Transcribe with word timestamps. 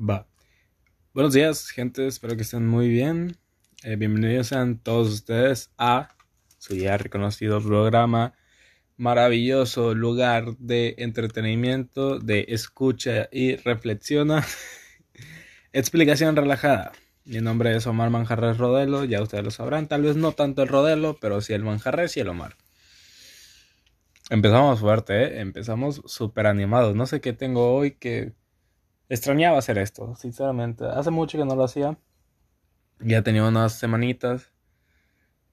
Va. 0.00 0.26
Buenos 1.12 1.34
días, 1.34 1.68
gente. 1.68 2.06
Espero 2.06 2.34
que 2.34 2.42
estén 2.42 2.66
muy 2.66 2.88
bien. 2.88 3.36
Eh, 3.82 3.96
bienvenidos 3.96 4.46
sean 4.46 4.78
todos 4.78 5.12
ustedes 5.12 5.72
a 5.76 6.16
su 6.56 6.74
ya 6.74 6.96
reconocido 6.96 7.60
programa. 7.60 8.32
Maravilloso 8.96 9.94
lugar 9.94 10.56
de 10.56 10.94
entretenimiento, 10.96 12.18
de 12.18 12.46
escucha 12.48 13.28
y 13.30 13.56
reflexiona. 13.56 14.42
Explicación 15.74 16.34
relajada. 16.34 16.92
Mi 17.26 17.42
nombre 17.42 17.76
es 17.76 17.86
Omar 17.86 18.08
Manjarres 18.08 18.56
Rodelo, 18.56 19.04
ya 19.04 19.20
ustedes 19.20 19.44
lo 19.44 19.50
sabrán. 19.50 19.86
Tal 19.86 20.00
vez 20.00 20.16
no 20.16 20.32
tanto 20.32 20.62
el 20.62 20.68
Rodelo, 20.68 21.18
pero 21.20 21.42
sí 21.42 21.52
el 21.52 21.62
Manjarres 21.62 22.16
y 22.16 22.20
el 22.20 22.28
Omar. 22.28 22.56
Empezamos 24.30 24.80
fuerte, 24.80 25.24
¿eh? 25.24 25.40
Empezamos 25.40 26.00
súper 26.06 26.46
animados. 26.46 26.96
No 26.96 27.04
sé 27.04 27.20
qué 27.20 27.34
tengo 27.34 27.74
hoy 27.74 27.90
que 27.90 28.32
extrañaba 29.10 29.58
hacer 29.58 29.76
esto, 29.76 30.14
sinceramente. 30.16 30.86
Hace 30.86 31.10
mucho 31.10 31.36
que 31.36 31.44
no 31.44 31.56
lo 31.56 31.64
hacía. 31.64 31.98
Ya 33.00 33.22
tenía 33.22 33.44
unas 33.44 33.78
semanitas. 33.78 34.52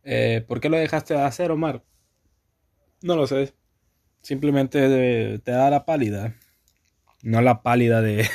Eh, 0.04 0.46
¿Por 0.48 0.62
qué 0.62 0.70
lo 0.70 0.78
dejaste 0.78 1.16
de 1.16 1.22
hacer, 1.22 1.52
Omar? 1.52 1.84
No 3.02 3.16
lo 3.16 3.28
sé. 3.28 3.54
Simplemente 4.22 5.40
te 5.40 5.52
da 5.52 5.70
la 5.70 5.86
pálida. 5.86 6.36
No 7.24 7.42
la 7.42 7.64
pálida 7.64 8.02
de, 8.02 8.30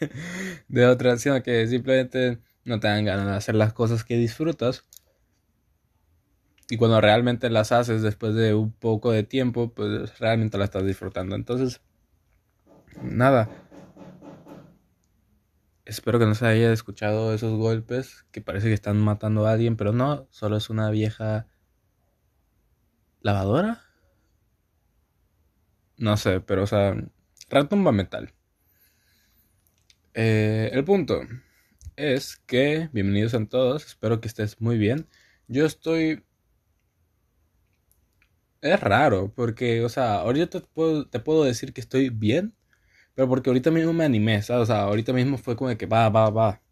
de 0.68 0.86
otra, 0.86 1.18
sino 1.18 1.42
que 1.42 1.66
simplemente 1.66 2.38
no 2.64 2.80
te 2.80 2.88
dan 2.88 3.04
ganas 3.04 3.26
de 3.26 3.34
hacer 3.34 3.54
las 3.54 3.72
cosas 3.74 4.04
que 4.04 4.16
disfrutas. 4.16 4.84
Y 6.70 6.78
cuando 6.78 7.00
realmente 7.02 7.50
las 7.50 7.72
haces 7.72 8.00
después 8.00 8.34
de 8.34 8.54
un 8.54 8.72
poco 8.72 9.12
de 9.12 9.22
tiempo, 9.22 9.74
pues 9.74 10.18
realmente 10.18 10.56
la 10.56 10.64
estás 10.64 10.86
disfrutando. 10.86 11.36
Entonces, 11.36 11.82
nada, 13.02 13.50
Espero 15.92 16.18
que 16.18 16.24
no 16.24 16.34
se 16.34 16.46
haya 16.46 16.72
escuchado 16.72 17.34
esos 17.34 17.52
golpes 17.58 18.24
que 18.30 18.40
parece 18.40 18.68
que 18.68 18.72
están 18.72 18.96
matando 18.98 19.46
a 19.46 19.52
alguien, 19.52 19.76
pero 19.76 19.92
no, 19.92 20.26
solo 20.30 20.56
es 20.56 20.70
una 20.70 20.88
vieja 20.90 21.48
lavadora. 23.20 23.82
No 25.98 26.16
sé, 26.16 26.40
pero 26.40 26.62
o 26.62 26.66
sea, 26.66 26.96
retumba 27.50 27.92
metal. 27.92 28.32
Eh, 30.14 30.70
el 30.72 30.82
punto 30.82 31.20
es 31.96 32.38
que, 32.38 32.88
bienvenidos 32.94 33.34
a 33.34 33.44
todos, 33.44 33.84
espero 33.84 34.18
que 34.22 34.28
estés 34.28 34.62
muy 34.62 34.78
bien. 34.78 35.06
Yo 35.46 35.66
estoy... 35.66 36.24
Es 38.62 38.80
raro, 38.80 39.30
porque, 39.34 39.84
o 39.84 39.90
sea, 39.90 40.20
ahorita 40.20 40.60
te 40.60 40.60
te 41.10 41.20
puedo 41.20 41.44
decir 41.44 41.74
que 41.74 41.82
estoy 41.82 42.08
bien, 42.08 42.54
pero 43.14 43.28
porque 43.28 43.50
ahorita 43.50 43.70
mismo 43.70 43.92
me 43.92 44.04
animé, 44.04 44.42
¿sabes? 44.42 44.64
O 44.64 44.66
sea, 44.66 44.82
ahorita 44.82 45.12
mismo 45.12 45.38
fue 45.38 45.56
como 45.56 45.70
de 45.70 45.76
que 45.76 45.86
va, 45.86 46.08
va, 46.08 46.30
va. 46.30 46.62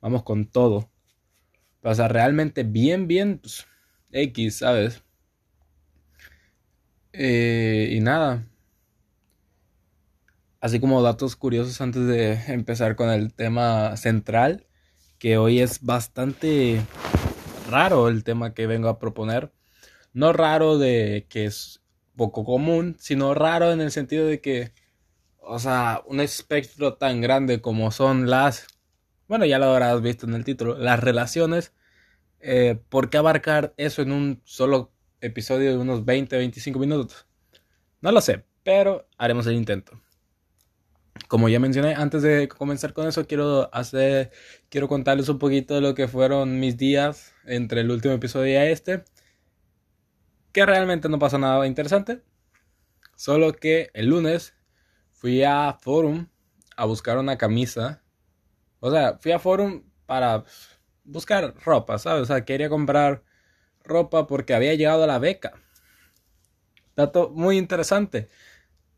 Vamos 0.00 0.22
con 0.22 0.46
todo. 0.46 0.90
o 1.82 1.94
sea, 1.94 2.08
realmente 2.08 2.62
bien, 2.64 3.06
bien, 3.08 3.38
pues, 3.38 3.66
X, 4.12 4.58
¿sabes? 4.58 5.02
Eh, 7.12 7.90
y 7.92 8.00
nada. 8.00 8.46
Así 10.60 10.80
como 10.80 11.02
datos 11.02 11.36
curiosos 11.36 11.80
antes 11.80 12.06
de 12.06 12.32
empezar 12.52 12.96
con 12.96 13.10
el 13.10 13.32
tema 13.34 13.96
central, 13.96 14.66
que 15.18 15.38
hoy 15.38 15.60
es 15.60 15.82
bastante 15.82 16.82
raro 17.70 18.08
el 18.08 18.24
tema 18.24 18.54
que 18.54 18.66
vengo 18.66 18.88
a 18.88 18.98
proponer. 18.98 19.52
No 20.12 20.32
raro 20.32 20.78
de 20.78 21.26
que 21.28 21.46
es 21.46 21.82
poco 22.16 22.44
común, 22.44 22.96
sino 22.98 23.34
raro 23.34 23.72
en 23.72 23.80
el 23.80 23.92
sentido 23.92 24.26
de 24.26 24.40
que 24.40 24.72
o 25.46 25.58
sea, 25.58 26.02
un 26.06 26.20
espectro 26.20 26.94
tan 26.94 27.20
grande 27.20 27.60
como 27.60 27.90
son 27.92 28.28
las, 28.28 28.66
bueno, 29.28 29.46
ya 29.46 29.58
lo 29.58 29.66
habrás 29.66 30.02
visto 30.02 30.26
en 30.26 30.34
el 30.34 30.44
título, 30.44 30.76
las 30.76 31.00
relaciones, 31.00 31.72
eh, 32.40 32.80
¿por 32.88 33.10
qué 33.10 33.18
abarcar 33.18 33.72
eso 33.76 34.02
en 34.02 34.12
un 34.12 34.42
solo 34.44 34.92
episodio 35.20 35.70
de 35.70 35.78
unos 35.78 36.04
20, 36.04 36.36
25 36.36 36.78
minutos? 36.78 37.26
No 38.00 38.10
lo 38.12 38.20
sé, 38.20 38.44
pero 38.64 39.08
haremos 39.18 39.46
el 39.46 39.54
intento. 39.54 40.00
Como 41.28 41.48
ya 41.48 41.60
mencioné, 41.60 41.94
antes 41.94 42.22
de 42.22 42.48
comenzar 42.48 42.92
con 42.92 43.06
eso, 43.06 43.26
quiero 43.26 43.72
hacer, 43.72 44.32
quiero 44.68 44.88
contarles 44.88 45.28
un 45.28 45.38
poquito 45.38 45.74
de 45.74 45.80
lo 45.80 45.94
que 45.94 46.08
fueron 46.08 46.60
mis 46.60 46.76
días 46.76 47.34
entre 47.44 47.80
el 47.82 47.90
último 47.90 48.14
episodio 48.14 48.52
y 48.52 48.56
este. 48.56 49.04
Que 50.52 50.66
realmente 50.66 51.08
no 51.08 51.18
pasó 51.18 51.38
nada 51.38 51.66
interesante. 51.66 52.22
Solo 53.16 53.52
que 53.54 53.90
el 53.94 54.06
lunes 54.06 54.55
fui 55.16 55.42
a 55.42 55.76
Forum 55.80 56.26
a 56.76 56.84
buscar 56.84 57.18
una 57.18 57.38
camisa. 57.38 58.02
O 58.80 58.90
sea, 58.90 59.18
fui 59.18 59.32
a 59.32 59.38
Forum 59.38 59.82
para 60.06 60.44
buscar 61.04 61.54
ropa, 61.64 61.98
¿sabes? 61.98 62.22
O 62.22 62.26
sea, 62.26 62.44
quería 62.44 62.68
comprar 62.68 63.22
ropa 63.84 64.26
porque 64.26 64.54
había 64.54 64.74
llegado 64.74 65.04
a 65.04 65.06
la 65.06 65.18
beca. 65.18 65.54
Dato 66.94 67.30
muy 67.30 67.58
interesante. 67.58 68.28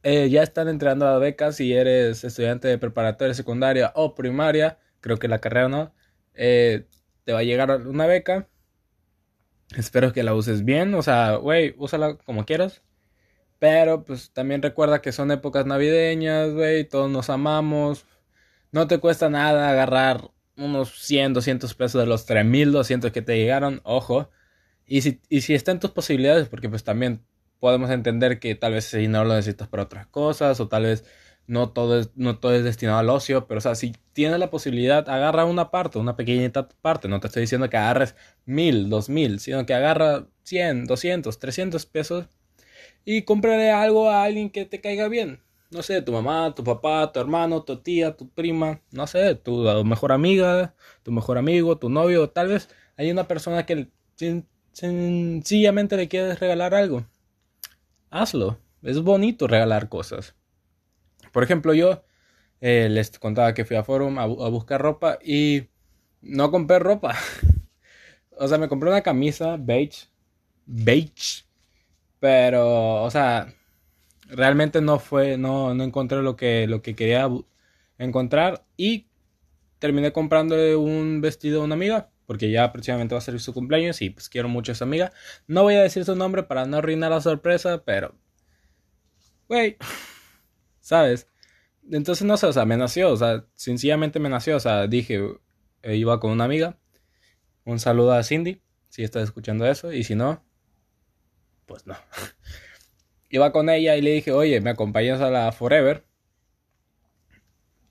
Eh, 0.03 0.31
ya 0.31 0.43
están 0.43 0.69
entregando 0.69 1.07
las 1.07 1.21
becas 1.21 1.57
si 1.57 1.73
eres 1.73 2.25
estudiante 2.25 2.69
de 2.69 2.78
preparatoria 2.78 3.34
secundaria 3.34 3.93
o 3.95 4.15
primaria. 4.15 4.78
Creo 5.01 5.19
que 5.19 5.28
la 5.28 5.41
carrera 5.41 5.69
no. 5.69 5.95
Eh, 6.34 6.87
te 7.25 7.33
va 7.33 7.41
a 7.41 7.43
llegar 7.43 7.71
una 7.87 8.07
beca. 8.07 8.49
Espero 9.77 10.12
que 10.12 10.23
la 10.23 10.34
uses 10.34 10.65
bien. 10.65 10.95
O 10.95 11.03
sea, 11.03 11.37
güey, 11.37 11.75
úsala 11.78 12.17
como 12.19 12.45
quieras. 12.47 12.83
Pero 13.59 14.05
pues 14.05 14.33
también 14.33 14.63
recuerda 14.63 15.03
que 15.03 15.13
son 15.13 15.31
épocas 15.31 15.67
navideñas, 15.67 16.53
güey, 16.53 16.85
todos 16.85 17.11
nos 17.11 17.31
amamos. 17.31 18.07
No 18.73 18.87
te 18.87 18.99
cuesta 18.99 19.31
nada 19.31 19.71
agarrar 19.71 20.31
unos 20.57 20.91
100, 21.01 21.35
200 21.35 21.75
pesos 21.75 22.01
de 22.01 22.07
los 22.07 22.27
3200 22.27 23.13
que 23.13 23.23
te 23.23 23.37
llegaron, 23.37 23.81
ojo. 23.85 24.31
Y 24.87 25.03
si, 25.03 25.21
y 25.29 25.43
si 25.43 25.55
está 25.55 25.73
en 25.73 25.81
tus 25.81 25.91
posibilidades, 25.93 26.49
porque 26.49 26.69
pues 26.69 26.85
también 26.85 27.25
podemos 27.61 27.91
entender 27.91 28.39
que 28.41 28.55
tal 28.55 28.75
vez 28.75 28.87
ese 28.87 28.99
dinero 28.99 29.25
lo 29.25 29.35
necesitas 29.35 29.69
para 29.69 29.85
otras 29.85 30.07
cosas, 30.07 30.61
o 30.61 30.69
tal 30.69 30.85
vez 30.85 31.05
no 31.47 31.71
todo 31.71 31.99
es, 31.99 32.11
no 32.15 32.39
todo 32.39 32.55
es 32.55 32.65
destinado 32.65 32.99
al 32.99 33.11
ocio, 33.11 33.47
pero 33.49 33.59
o 33.59 33.61
sea, 33.61 33.75
si 33.75 33.95
tienes 34.13 34.39
la 34.39 34.51
posibilidad, 34.51 35.09
agarra 35.09 35.45
una 35.47 35.71
parte, 35.71 35.99
una 35.99 36.17
pequeñita 36.17 36.69
parte. 36.69 37.09
No 37.09 37.21
te 37.21 37.29
estoy 37.29 37.43
diciendo 37.43 37.71
que 37.71 37.77
agarres 37.77 38.15
mil, 38.45 38.91
dos 38.91 39.09
mil, 39.09 39.41
sino 39.41 39.67
que 39.67 39.75
agarra 39.75 40.27
100, 40.45 40.87
200, 40.87 41.39
300 41.39 41.87
pesos 41.87 42.29
y 43.11 43.23
cómprale 43.23 43.71
algo 43.71 44.11
a 44.11 44.23
alguien 44.25 44.51
que 44.51 44.67
te 44.67 44.83
caiga 44.83 45.09
bien. 45.09 45.41
No 45.71 45.83
sé, 45.83 46.03
tu 46.03 46.13
mamá, 46.13 46.55
tu 46.55 46.63
papá, 46.63 47.11
tu 47.11 47.19
hermano, 47.19 47.63
tu 47.63 47.79
tía, 47.79 48.15
tu 48.15 48.29
prima, 48.29 48.83
no 48.93 49.07
sé, 49.07 49.35
tu 49.35 49.63
mejor 49.83 50.13
amiga, 50.13 50.75
tu 51.03 51.11
mejor 51.11 51.39
amigo, 51.39 51.79
tu 51.79 51.89
novio, 51.89 52.29
tal 52.29 52.49
vez 52.49 52.69
hay 52.99 53.11
una 53.11 53.27
persona 53.27 53.65
que 53.65 53.89
sencillamente 54.73 55.97
le 55.97 56.09
quieres 56.09 56.39
regalar 56.39 56.75
algo. 56.75 57.07
Hazlo. 58.11 58.59
Es 58.83 59.01
bonito 59.01 59.47
regalar 59.47 59.89
cosas. 59.89 60.35
Por 61.33 61.43
ejemplo, 61.43 61.73
yo 61.73 62.05
eh, 62.61 62.89
les 62.91 63.19
contaba 63.19 63.55
que 63.55 63.65
fui 63.65 63.77
a 63.77 63.85
Forum 63.85 64.19
a, 64.19 64.25
a 64.25 64.51
buscar 64.51 64.83
ropa 64.83 65.19
y 65.25 65.69
no 66.21 66.51
compré 66.51 66.79
ropa. 66.79 67.17
o 68.39 68.47
sea, 68.47 68.59
me 68.59 68.69
compré 68.69 68.91
una 68.91 69.01
camisa 69.01 69.57
beige. 69.59 70.09
Beige 70.67 71.47
pero, 72.21 73.03
o 73.03 73.11
sea, 73.11 73.55
realmente 74.29 74.81
no 74.81 74.99
fue, 74.99 75.39
no, 75.39 75.75
no 75.75 75.84
encontré 75.84 76.23
lo 76.23 76.37
que, 76.37 76.67
lo 76.67 76.83
que 76.83 76.95
quería 76.95 77.29
encontrar 77.99 78.65
y 78.77 79.09
terminé 79.79 80.12
comprándole 80.12 80.77
un 80.77 81.21
vestido 81.21 81.62
a 81.62 81.65
una 81.65 81.75
amiga 81.75 82.11
porque 82.28 82.51
ya 82.51 82.71
próximamente 82.73 83.15
va 83.15 83.21
a 83.21 83.23
ser 83.23 83.41
su 83.41 83.55
cumpleaños 83.55 84.03
y 84.03 84.11
pues 84.11 84.28
quiero 84.28 84.51
mucho 84.51 84.71
a 84.71 84.75
esa 84.75 84.84
amiga. 84.84 85.12
No 85.47 85.62
voy 85.62 85.77
a 85.77 85.83
decir 85.83 86.05
su 86.05 86.15
nombre 86.15 86.43
para 86.43 86.67
no 86.67 86.77
arruinar 86.77 87.11
la 87.11 87.23
sorpresa, 87.23 87.84
pero, 87.87 88.15
güey, 89.49 89.78
¿sabes? 90.78 91.27
Entonces 91.91 92.27
no 92.27 92.37
sé, 92.37 92.47
o 92.47 92.53
sea, 92.53 92.67
me 92.67 92.77
nació, 92.77 93.11
o 93.12 93.17
sea, 93.17 93.47
sencillamente 93.54 94.21
me 94.21 94.28
nació, 94.28 94.57
o 94.57 94.60
sea, 94.60 94.87
dije, 94.87 95.22
eh, 95.83 95.97
iba 95.97 96.21
con 96.21 96.31
una 96.31 96.45
amiga. 96.45 96.78
Un 97.65 97.78
saludo 97.78 98.13
a 98.13 98.22
Cindy, 98.22 98.60
si 98.91 99.04
estás 99.04 99.22
escuchando 99.22 99.65
eso, 99.66 99.91
y 99.91 100.04
si 100.04 100.15
no, 100.15 100.45
pues 101.68 101.86
no. 101.86 101.97
Iba 103.30 103.53
con 103.53 103.68
ella 103.68 103.94
y 103.97 104.03
le 104.03 104.10
dije, 104.10 104.32
oye, 104.32 104.60
¿me 104.60 104.70
acompañas 104.70 105.20
a 105.20 105.30
la 105.30 105.53
Forever? 105.53 106.04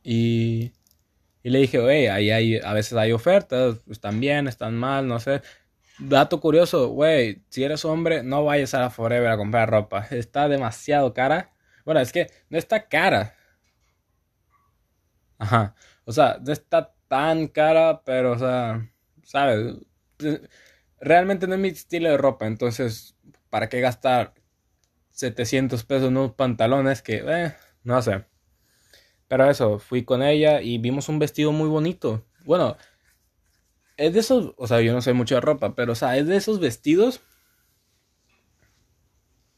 Y, 0.03 0.73
y 1.43 1.49
le 1.49 1.59
dije, 1.59 1.79
oye, 1.79 2.09
ahí 2.09 2.31
hay, 2.31 2.57
a 2.57 2.73
veces 2.73 2.97
hay 2.97 3.11
ofertas, 3.11 3.77
están 3.89 4.19
bien, 4.19 4.47
están 4.47 4.75
mal, 4.75 5.07
no 5.07 5.19
sé. 5.19 5.41
Dato 5.99 6.39
curioso, 6.39 6.89
güey, 6.89 7.43
si 7.49 7.63
eres 7.63 7.85
hombre, 7.85 8.23
no 8.23 8.43
vayas 8.45 8.73
a 8.73 8.81
la 8.81 8.89
Forever 8.89 9.29
a 9.29 9.37
comprar 9.37 9.69
ropa. 9.69 10.07
Está 10.11 10.47
demasiado 10.49 11.13
cara. 11.13 11.53
Bueno, 11.85 12.01
es 12.01 12.11
que 12.11 12.27
no 12.49 12.57
está 12.57 12.87
cara. 12.89 13.35
Ajá. 15.37 15.75
O 16.05 16.11
sea, 16.11 16.39
no 16.43 16.51
está 16.51 16.93
tan 17.07 17.47
cara, 17.47 18.01
pero, 18.05 18.33
o 18.33 18.39
sea, 18.39 18.89
¿sabes? 19.23 19.75
Realmente 20.99 21.47
no 21.47 21.55
es 21.55 21.59
mi 21.59 21.69
estilo 21.69 22.09
de 22.09 22.17
ropa, 22.17 22.47
entonces 22.47 23.16
¿para 23.49 23.69
qué 23.69 23.81
gastar 23.81 24.33
700 25.11 25.83
pesos 25.83 26.09
en 26.09 26.17
unos 26.17 26.33
pantalones 26.33 27.01
que, 27.01 27.23
eh, 27.27 27.55
no 27.83 28.01
sé. 28.01 28.25
Pero 29.27 29.49
eso, 29.49 29.79
fui 29.79 30.03
con 30.05 30.23
ella 30.23 30.61
y 30.61 30.77
vimos 30.77 31.09
un 31.09 31.19
vestido 31.19 31.51
muy 31.51 31.69
bonito. 31.69 32.25
Bueno, 32.45 32.77
es 33.97 34.13
de 34.13 34.19
esos, 34.19 34.53
o 34.57 34.67
sea, 34.67 34.81
yo 34.81 34.93
no 34.93 35.01
sé 35.01 35.13
mucho 35.13 35.35
de 35.35 35.41
ropa, 35.41 35.75
pero 35.75 35.93
o 35.93 35.95
sea, 35.95 36.17
es 36.17 36.27
de 36.27 36.37
esos 36.37 36.59
vestidos 36.59 37.21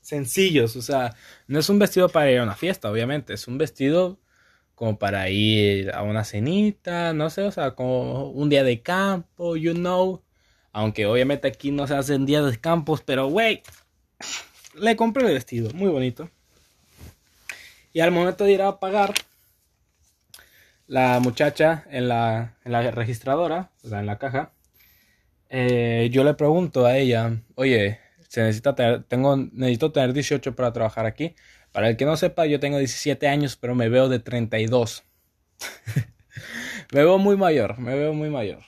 sencillos, 0.01 0.75
o 0.75 0.81
sea, 0.81 1.15
no 1.47 1.59
es 1.59 1.69
un 1.69 1.77
vestido 1.77 2.09
para 2.09 2.31
ir 2.31 2.39
a 2.39 2.43
una 2.43 2.55
fiesta, 2.55 2.89
obviamente, 2.89 3.33
es 3.33 3.47
un 3.47 3.57
vestido 3.57 4.19
como 4.75 4.97
para 4.97 5.29
ir 5.29 5.91
a 5.93 6.03
una 6.03 6.23
cenita, 6.23 7.13
no 7.13 7.29
sé, 7.29 7.43
o 7.43 7.51
sea, 7.51 7.75
como 7.75 8.29
un 8.31 8.49
día 8.49 8.63
de 8.63 8.81
campo, 8.81 9.57
you 9.57 9.73
know. 9.73 10.23
Aunque 10.71 11.05
obviamente 11.05 11.47
aquí 11.47 11.71
no 11.71 11.87
se 11.87 11.95
hacen 11.95 12.25
días 12.25 12.45
de 12.45 12.59
campos, 12.59 13.01
pero 13.03 13.27
güey, 13.27 13.63
le 14.75 14.95
compré 14.95 15.27
el 15.27 15.33
vestido, 15.33 15.71
muy 15.73 15.89
bonito. 15.89 16.29
Y 17.93 18.01
al 18.01 18.11
momento 18.11 18.43
de 18.43 18.51
ir 18.53 18.61
a 18.61 18.79
pagar, 18.79 19.13
la 20.89 21.19
muchacha 21.19 21.85
en 21.91 22.07
la, 22.07 22.55
registradora, 22.65 23.71
o 23.83 23.89
sea, 23.89 23.99
en 23.99 24.07
la 24.07 24.17
caja, 24.17 24.51
eh, 25.49 26.09
yo 26.11 26.23
le 26.23 26.33
pregunto 26.33 26.85
a 26.85 26.97
ella, 26.97 27.41
oye, 27.55 27.99
se 28.27 28.41
necesita 28.41 28.75
tener, 28.75 29.03
tengo, 29.03 29.37
necesito 29.37 29.91
tener 29.91 30.13
18 30.13 30.55
para 30.55 30.73
trabajar 30.73 31.05
aquí. 31.05 31.35
Para 31.71 31.89
el 31.89 31.97
que 31.97 32.05
no 32.05 32.17
sepa, 32.17 32.45
yo 32.47 32.59
tengo 32.59 32.79
17 32.79 33.27
años, 33.27 33.55
pero 33.55 33.75
me 33.75 33.89
veo 33.89 34.09
de 34.09 34.19
32. 34.19 35.03
me 36.91 37.03
veo 37.03 37.17
muy 37.19 37.37
mayor, 37.37 37.77
me 37.79 37.95
veo 37.95 38.13
muy 38.13 38.29
mayor. 38.29 38.63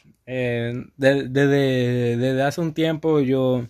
Desde, 0.98 2.42
hace 2.42 2.62
un 2.62 2.74
tiempo 2.74 3.19
yo, 3.19 3.68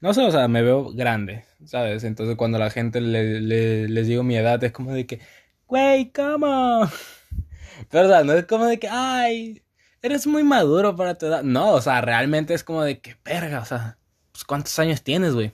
no 0.00 0.14
sé, 0.14 0.22
o 0.22 0.30
sea, 0.30 0.48
me 0.48 0.62
veo 0.62 0.92
grande, 0.92 1.44
¿sabes? 1.66 2.02
Entonces 2.04 2.36
cuando 2.36 2.58
la 2.58 2.70
gente 2.70 3.02
le, 3.02 3.86
les 3.86 4.06
digo 4.06 4.22
mi 4.22 4.36
edad 4.36 4.62
es 4.64 4.72
como 4.72 4.94
de 4.94 5.06
que, 5.06 5.20
güey, 5.66 6.10
¿cómo? 6.12 6.88
Pero, 7.90 8.24
no 8.24 8.32
es 8.32 8.46
como 8.46 8.64
de 8.64 8.78
que, 8.78 8.88
ay, 8.88 9.62
eres 10.00 10.26
muy 10.26 10.42
maduro 10.44 10.96
para 10.96 11.18
tu 11.18 11.26
edad. 11.26 11.42
No, 11.42 11.72
o 11.74 11.80
sea, 11.82 12.00
realmente 12.00 12.54
es 12.54 12.64
como 12.64 12.82
de 12.82 13.00
que, 13.00 13.16
verga, 13.22 13.60
o 13.60 13.66
sea, 13.66 13.98
pues, 14.32 14.44
¿cuántos 14.44 14.78
años 14.78 15.02
tienes, 15.02 15.34
güey? 15.34 15.52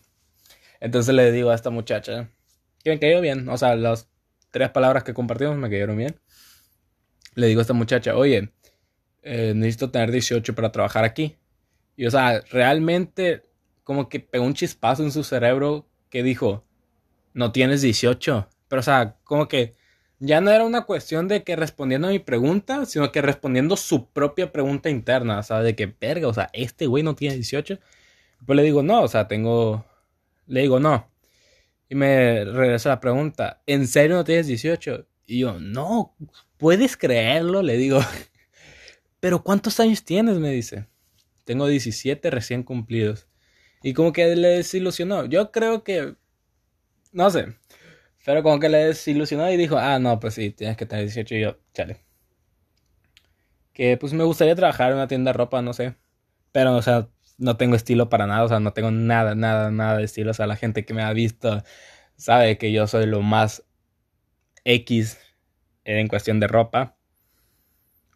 Entonces 0.78 1.14
le 1.16 1.32
digo 1.32 1.50
a 1.50 1.54
esta 1.56 1.70
muchacha, 1.70 2.28
que 2.84 2.90
me 2.90 3.00
cayó 3.00 3.20
bien, 3.20 3.48
o 3.48 3.58
sea, 3.58 3.74
las 3.74 4.08
tres 4.52 4.70
palabras 4.70 5.02
que 5.02 5.14
compartimos 5.14 5.56
me 5.56 5.68
cayeron 5.68 5.96
bien. 5.96 6.20
Le 7.34 7.48
digo 7.48 7.60
a 7.60 7.62
esta 7.62 7.74
muchacha, 7.74 8.14
oye, 8.16 8.52
eh, 9.22 9.52
necesito 9.54 9.90
tener 9.90 10.10
18 10.10 10.54
para 10.54 10.72
trabajar 10.72 11.04
aquí. 11.04 11.36
Y 11.96 12.06
o 12.06 12.10
sea, 12.10 12.40
realmente 12.50 13.42
como 13.84 14.08
que 14.08 14.20
pegó 14.20 14.44
un 14.44 14.54
chispazo 14.54 15.02
en 15.02 15.12
su 15.12 15.24
cerebro 15.24 15.86
que 16.10 16.22
dijo, 16.22 16.64
no 17.34 17.52
tienes 17.52 17.82
18. 17.82 18.48
Pero 18.68 18.80
o 18.80 18.82
sea, 18.82 19.16
como 19.24 19.48
que 19.48 19.74
ya 20.18 20.40
no 20.40 20.50
era 20.50 20.64
una 20.64 20.82
cuestión 20.82 21.26
de 21.28 21.42
que 21.42 21.56
respondiendo 21.56 22.08
a 22.08 22.12
mi 22.12 22.20
pregunta, 22.20 22.86
sino 22.86 23.10
que 23.10 23.22
respondiendo 23.22 23.76
su 23.76 24.08
propia 24.10 24.52
pregunta 24.52 24.88
interna, 24.88 25.40
o 25.40 25.54
de 25.62 25.74
que 25.74 25.86
verga, 26.00 26.28
o 26.28 26.34
sea, 26.34 26.48
este 26.52 26.86
güey 26.86 27.02
no 27.02 27.16
tiene 27.16 27.34
18. 27.34 27.78
Pues 28.46 28.56
le 28.56 28.62
digo, 28.62 28.82
no, 28.82 29.02
o 29.02 29.08
sea, 29.08 29.28
tengo, 29.28 29.84
le 30.46 30.62
digo, 30.62 30.78
no. 30.80 31.08
Y 31.88 31.94
me 31.96 32.44
regresa 32.44 32.88
la 32.90 33.00
pregunta, 33.00 33.62
¿en 33.66 33.86
serio 33.86 34.16
no 34.16 34.24
tienes 34.24 34.46
18? 34.46 35.06
Y 35.26 35.40
yo, 35.40 35.58
no, 35.60 36.14
¿puedes 36.56 36.96
creerlo? 36.96 37.62
Le 37.62 37.76
digo, 37.76 38.00
¿pero 39.22 39.44
cuántos 39.44 39.78
años 39.78 40.04
tienes? 40.04 40.38
Me 40.38 40.50
dice. 40.50 40.88
Tengo 41.44 41.68
17 41.68 42.28
recién 42.28 42.64
cumplidos. 42.64 43.28
Y 43.80 43.94
como 43.94 44.12
que 44.12 44.34
le 44.34 44.48
desilusionó. 44.48 45.26
Yo 45.26 45.52
creo 45.52 45.84
que, 45.84 46.16
no 47.12 47.30
sé, 47.30 47.54
pero 48.24 48.42
como 48.42 48.58
que 48.58 48.68
le 48.68 48.78
desilusionó 48.78 49.48
y 49.48 49.56
dijo, 49.56 49.78
ah, 49.78 50.00
no, 50.00 50.18
pues 50.18 50.34
sí, 50.34 50.50
tienes 50.50 50.76
que 50.76 50.86
tener 50.86 51.04
18 51.04 51.36
y 51.36 51.40
yo, 51.40 51.58
chale. 51.72 52.00
Que 53.72 53.96
pues 53.96 54.12
me 54.12 54.24
gustaría 54.24 54.56
trabajar 54.56 54.90
en 54.90 54.96
una 54.96 55.06
tienda 55.06 55.30
de 55.30 55.38
ropa, 55.38 55.62
no 55.62 55.72
sé. 55.72 55.94
Pero, 56.50 56.74
o 56.76 56.82
sea, 56.82 57.08
no 57.38 57.56
tengo 57.56 57.76
estilo 57.76 58.08
para 58.08 58.26
nada, 58.26 58.42
o 58.42 58.48
sea, 58.48 58.58
no 58.58 58.72
tengo 58.72 58.90
nada, 58.90 59.36
nada, 59.36 59.70
nada 59.70 59.98
de 59.98 60.04
estilo. 60.04 60.32
O 60.32 60.34
sea, 60.34 60.48
la 60.48 60.56
gente 60.56 60.84
que 60.84 60.94
me 60.94 61.02
ha 61.02 61.12
visto 61.12 61.62
sabe 62.16 62.58
que 62.58 62.72
yo 62.72 62.88
soy 62.88 63.06
lo 63.06 63.22
más 63.22 63.64
X 64.64 65.18
en 65.84 66.08
cuestión 66.08 66.40
de 66.40 66.48
ropa. 66.48 66.96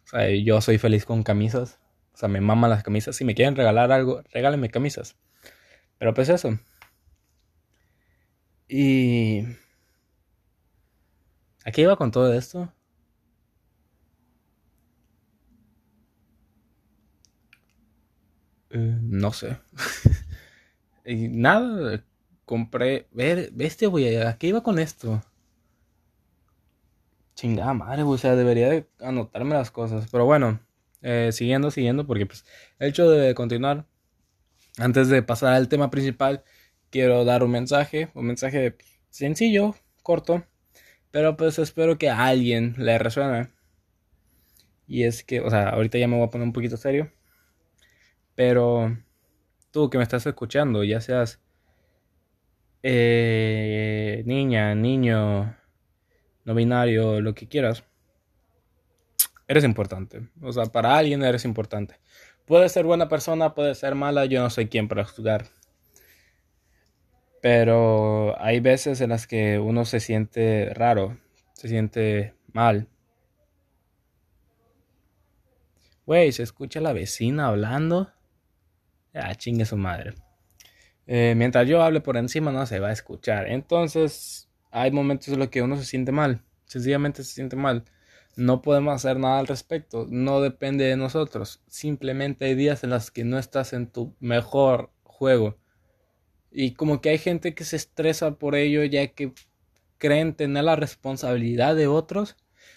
O 0.07 0.09
sea, 0.09 0.29
yo 0.29 0.61
soy 0.61 0.77
feliz 0.77 1.05
con 1.05 1.23
camisas. 1.23 1.79
O 2.13 2.17
sea, 2.17 2.29
me 2.29 2.39
maman 2.41 2.69
las 2.69 2.83
camisas. 2.83 3.15
Si 3.15 3.25
me 3.25 3.35
quieren 3.35 3.55
regalar 3.57 3.91
algo, 3.91 4.23
regálenme 4.31 4.69
camisas. 4.69 5.17
Pero 5.99 6.13
pues 6.13 6.29
eso. 6.29 6.57
Y... 8.69 9.43
¿A 11.65 11.71
qué 11.71 11.81
iba 11.81 11.97
con 11.97 12.11
todo 12.11 12.33
esto? 12.33 12.71
Eh, 18.69 18.97
no 19.01 19.33
sé. 19.33 19.57
y 21.05 21.27
nada, 21.27 22.03
compré. 22.45 23.07
Ver, 23.11 23.51
este 23.59 23.87
¿a 24.25 24.37
qué 24.37 24.47
iba 24.47 24.63
con 24.63 24.79
esto? 24.79 25.21
Chingada 27.37 27.73
madre, 27.75 28.01
o 28.01 28.17
sea, 28.17 28.35
debería 28.35 28.67
de 28.67 28.87
anotarme 28.99 29.53
las 29.53 29.69
cosas. 29.69 30.07
Pero 30.11 30.25
bueno, 30.25 30.59
eh, 31.03 31.29
siguiendo, 31.31 31.69
siguiendo, 31.69 32.07
porque 32.07 32.25
pues 32.25 32.43
el 32.79 32.89
hecho 32.89 33.07
de 33.11 33.35
continuar, 33.35 33.85
antes 34.79 35.09
de 35.09 35.21
pasar 35.21 35.53
al 35.53 35.69
tema 35.69 35.91
principal, 35.91 36.43
quiero 36.89 37.25
dar 37.25 37.43
un 37.43 37.51
mensaje, 37.51 38.09
un 38.15 38.25
mensaje 38.25 38.75
sencillo, 39.11 39.75
corto, 40.01 40.45
pero 41.11 41.37
pues 41.37 41.59
espero 41.59 41.99
que 41.99 42.09
a 42.09 42.25
alguien 42.25 42.73
le 42.79 42.97
resuene. 42.97 43.49
Y 44.87 45.03
es 45.03 45.23
que, 45.23 45.39
o 45.41 45.49
sea, 45.51 45.69
ahorita 45.69 45.99
ya 45.99 46.07
me 46.07 46.17
voy 46.17 46.25
a 46.25 46.31
poner 46.31 46.47
un 46.47 46.53
poquito 46.53 46.75
serio. 46.75 47.11
Pero 48.33 48.97
tú 49.69 49.89
que 49.91 49.99
me 49.99 50.03
estás 50.03 50.25
escuchando, 50.25 50.83
ya 50.83 51.01
seas 51.01 51.39
eh, 52.81 54.23
niña, 54.25 54.73
niño, 54.73 55.55
no 56.47 56.55
binario, 56.55 57.19
lo 57.19 57.35
que 57.35 57.45
quieras, 57.49 57.83
eres 59.49 59.65
importante. 59.65 60.29
O 60.41 60.53
sea, 60.53 60.65
para 60.65 60.97
alguien 60.97 61.21
eres 61.21 61.43
importante. 61.43 61.99
Puede 62.45 62.69
ser 62.69 62.85
buena 62.85 63.09
persona, 63.09 63.53
puede 63.53 63.75
ser 63.75 63.95
mala, 63.95 64.25
yo 64.25 64.41
no 64.41 64.49
soy 64.49 64.69
quien 64.69 64.87
para 64.87 65.03
juzgar. 65.03 65.47
Pero 67.41 68.41
hay 68.41 68.61
veces 68.61 69.01
en 69.01 69.09
las 69.09 69.27
que 69.27 69.59
uno 69.59 69.83
se 69.83 69.99
siente 69.99 70.71
raro, 70.73 71.17
se 71.53 71.67
siente 71.67 72.33
mal. 72.53 72.87
Güey, 76.05 76.31
se 76.31 76.43
escucha 76.43 76.79
la 76.79 76.93
vecina 76.93 77.47
hablando. 77.47 78.13
Ah, 79.13 79.35
chingue 79.35 79.65
su 79.65 79.75
madre. 79.75 80.13
Eh, 81.07 81.33
mientras 81.35 81.67
yo 81.67 81.83
hable 81.83 81.99
por 81.99 82.15
encima 82.15 82.53
no 82.53 82.65
se 82.65 82.79
va 82.79 82.87
a 82.87 82.93
escuchar. 82.93 83.49
Entonces, 83.49 84.46
hay 84.81 84.91
momentos 84.91 85.29
en 85.29 85.39
los 85.39 85.49
que 85.49 85.61
uno 85.61 85.75
se 85.77 85.85
siente 85.85 86.11
mal. 86.11 86.43
Sencillamente 86.65 87.23
se 87.23 87.33
siente 87.33 87.55
mal. 87.55 87.85
No 88.35 88.61
podemos 88.61 88.93
hacer 88.93 89.17
nada 89.17 89.39
al 89.39 89.47
respecto. 89.47 90.05
No 90.09 90.41
depende 90.41 90.85
de 90.85 90.95
nosotros. 90.95 91.63
Simplemente 91.67 92.45
hay 92.45 92.55
días 92.55 92.83
en 92.83 92.91
los 92.91 93.09
que 93.09 93.23
no 93.23 93.39
estás 93.39 93.73
en 93.73 93.87
tu 93.87 94.15
mejor 94.19 94.91
juego. 95.03 95.57
Y 96.51 96.73
como 96.73 97.01
que 97.01 97.09
hay 97.09 97.17
gente 97.17 97.55
que 97.55 97.63
se 97.63 97.75
estresa 97.75 98.35
por 98.35 98.55
ello 98.55 98.83
ya 98.83 99.07
que 99.07 99.33
creen 99.97 100.35
tener 100.35 100.63
la 100.63 100.75
responsabilidad 100.75 101.75
de 101.75 101.87
otros. 101.87 102.35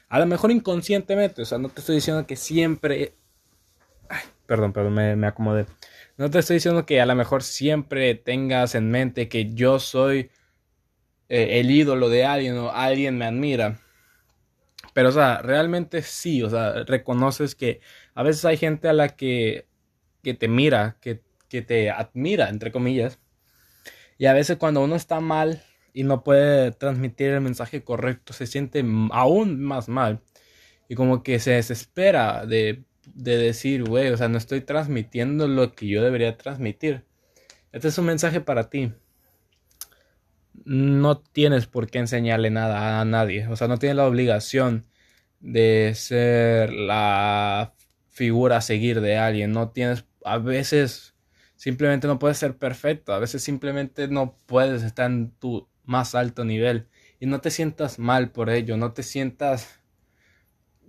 A 0.08 0.18
lo 0.18 0.26
mejor 0.26 0.50
inconscientemente. 0.50 1.42
O 1.42 1.44
sea, 1.44 1.58
no 1.58 1.68
te 1.68 1.80
estoy 1.80 1.96
diciendo 1.96 2.26
que 2.26 2.36
siempre... 2.36 3.14
Perdón, 4.46 4.72
perdón, 4.72 4.94
me, 4.94 5.14
me 5.16 5.26
acomodé. 5.26 5.66
No 6.16 6.30
te 6.30 6.38
estoy 6.38 6.54
diciendo 6.54 6.86
que 6.86 7.00
a 7.00 7.06
lo 7.06 7.14
mejor 7.14 7.42
siempre 7.42 8.14
tengas 8.14 8.74
en 8.74 8.90
mente 8.90 9.28
que 9.28 9.52
yo 9.52 9.78
soy 9.78 10.30
eh, 11.30 11.60
el 11.60 11.70
ídolo 11.70 12.10
de 12.10 12.26
alguien 12.26 12.58
o 12.58 12.70
alguien 12.70 13.16
me 13.16 13.24
admira. 13.24 13.80
Pero, 14.92 15.08
o 15.08 15.12
sea, 15.12 15.40
realmente 15.40 16.02
sí, 16.02 16.42
o 16.42 16.50
sea, 16.50 16.84
reconoces 16.84 17.54
que 17.54 17.80
a 18.14 18.22
veces 18.22 18.44
hay 18.44 18.58
gente 18.58 18.88
a 18.88 18.92
la 18.92 19.08
que, 19.08 19.66
que 20.22 20.34
te 20.34 20.48
mira, 20.48 20.98
que, 21.00 21.22
que 21.48 21.62
te 21.62 21.90
admira, 21.90 22.50
entre 22.50 22.72
comillas. 22.72 23.18
Y 24.18 24.26
a 24.26 24.34
veces 24.34 24.58
cuando 24.58 24.82
uno 24.82 24.96
está 24.96 25.20
mal 25.20 25.62
y 25.94 26.02
no 26.04 26.22
puede 26.22 26.72
transmitir 26.72 27.30
el 27.30 27.40
mensaje 27.40 27.82
correcto, 27.82 28.34
se 28.34 28.46
siente 28.46 28.84
aún 29.12 29.62
más 29.62 29.88
mal. 29.88 30.20
Y 30.88 30.94
como 30.96 31.22
que 31.22 31.38
se 31.38 31.52
desespera 31.52 32.44
de 32.44 32.84
de 33.14 33.36
decir, 33.36 33.84
güey, 33.84 34.08
o 34.08 34.16
sea, 34.16 34.28
no 34.28 34.38
estoy 34.38 34.60
transmitiendo 34.60 35.48
lo 35.48 35.74
que 35.74 35.86
yo 35.86 36.02
debería 36.02 36.36
transmitir. 36.36 37.04
Este 37.72 37.88
es 37.88 37.98
un 37.98 38.06
mensaje 38.06 38.40
para 38.40 38.70
ti. 38.70 38.92
No 40.64 41.18
tienes 41.18 41.66
por 41.66 41.90
qué 41.90 41.98
enseñarle 41.98 42.50
nada 42.50 43.00
a 43.00 43.04
nadie. 43.04 43.46
O 43.48 43.56
sea, 43.56 43.68
no 43.68 43.78
tienes 43.78 43.96
la 43.96 44.06
obligación 44.06 44.86
de 45.40 45.92
ser 45.94 46.72
la 46.72 47.74
figura 48.08 48.58
a 48.58 48.60
seguir 48.60 49.00
de 49.00 49.16
alguien. 49.16 49.52
No 49.52 49.70
tienes, 49.70 50.04
a 50.24 50.38
veces 50.38 51.14
simplemente 51.56 52.06
no 52.06 52.18
puedes 52.18 52.38
ser 52.38 52.56
perfecto. 52.56 53.12
A 53.12 53.18
veces 53.18 53.42
simplemente 53.42 54.08
no 54.08 54.36
puedes 54.46 54.82
estar 54.82 55.10
en 55.10 55.30
tu 55.32 55.68
más 55.84 56.14
alto 56.14 56.44
nivel. 56.44 56.88
Y 57.20 57.26
no 57.26 57.40
te 57.40 57.50
sientas 57.50 57.98
mal 57.98 58.30
por 58.30 58.50
ello. 58.50 58.76
No 58.76 58.92
te 58.92 59.02
sientas 59.02 59.80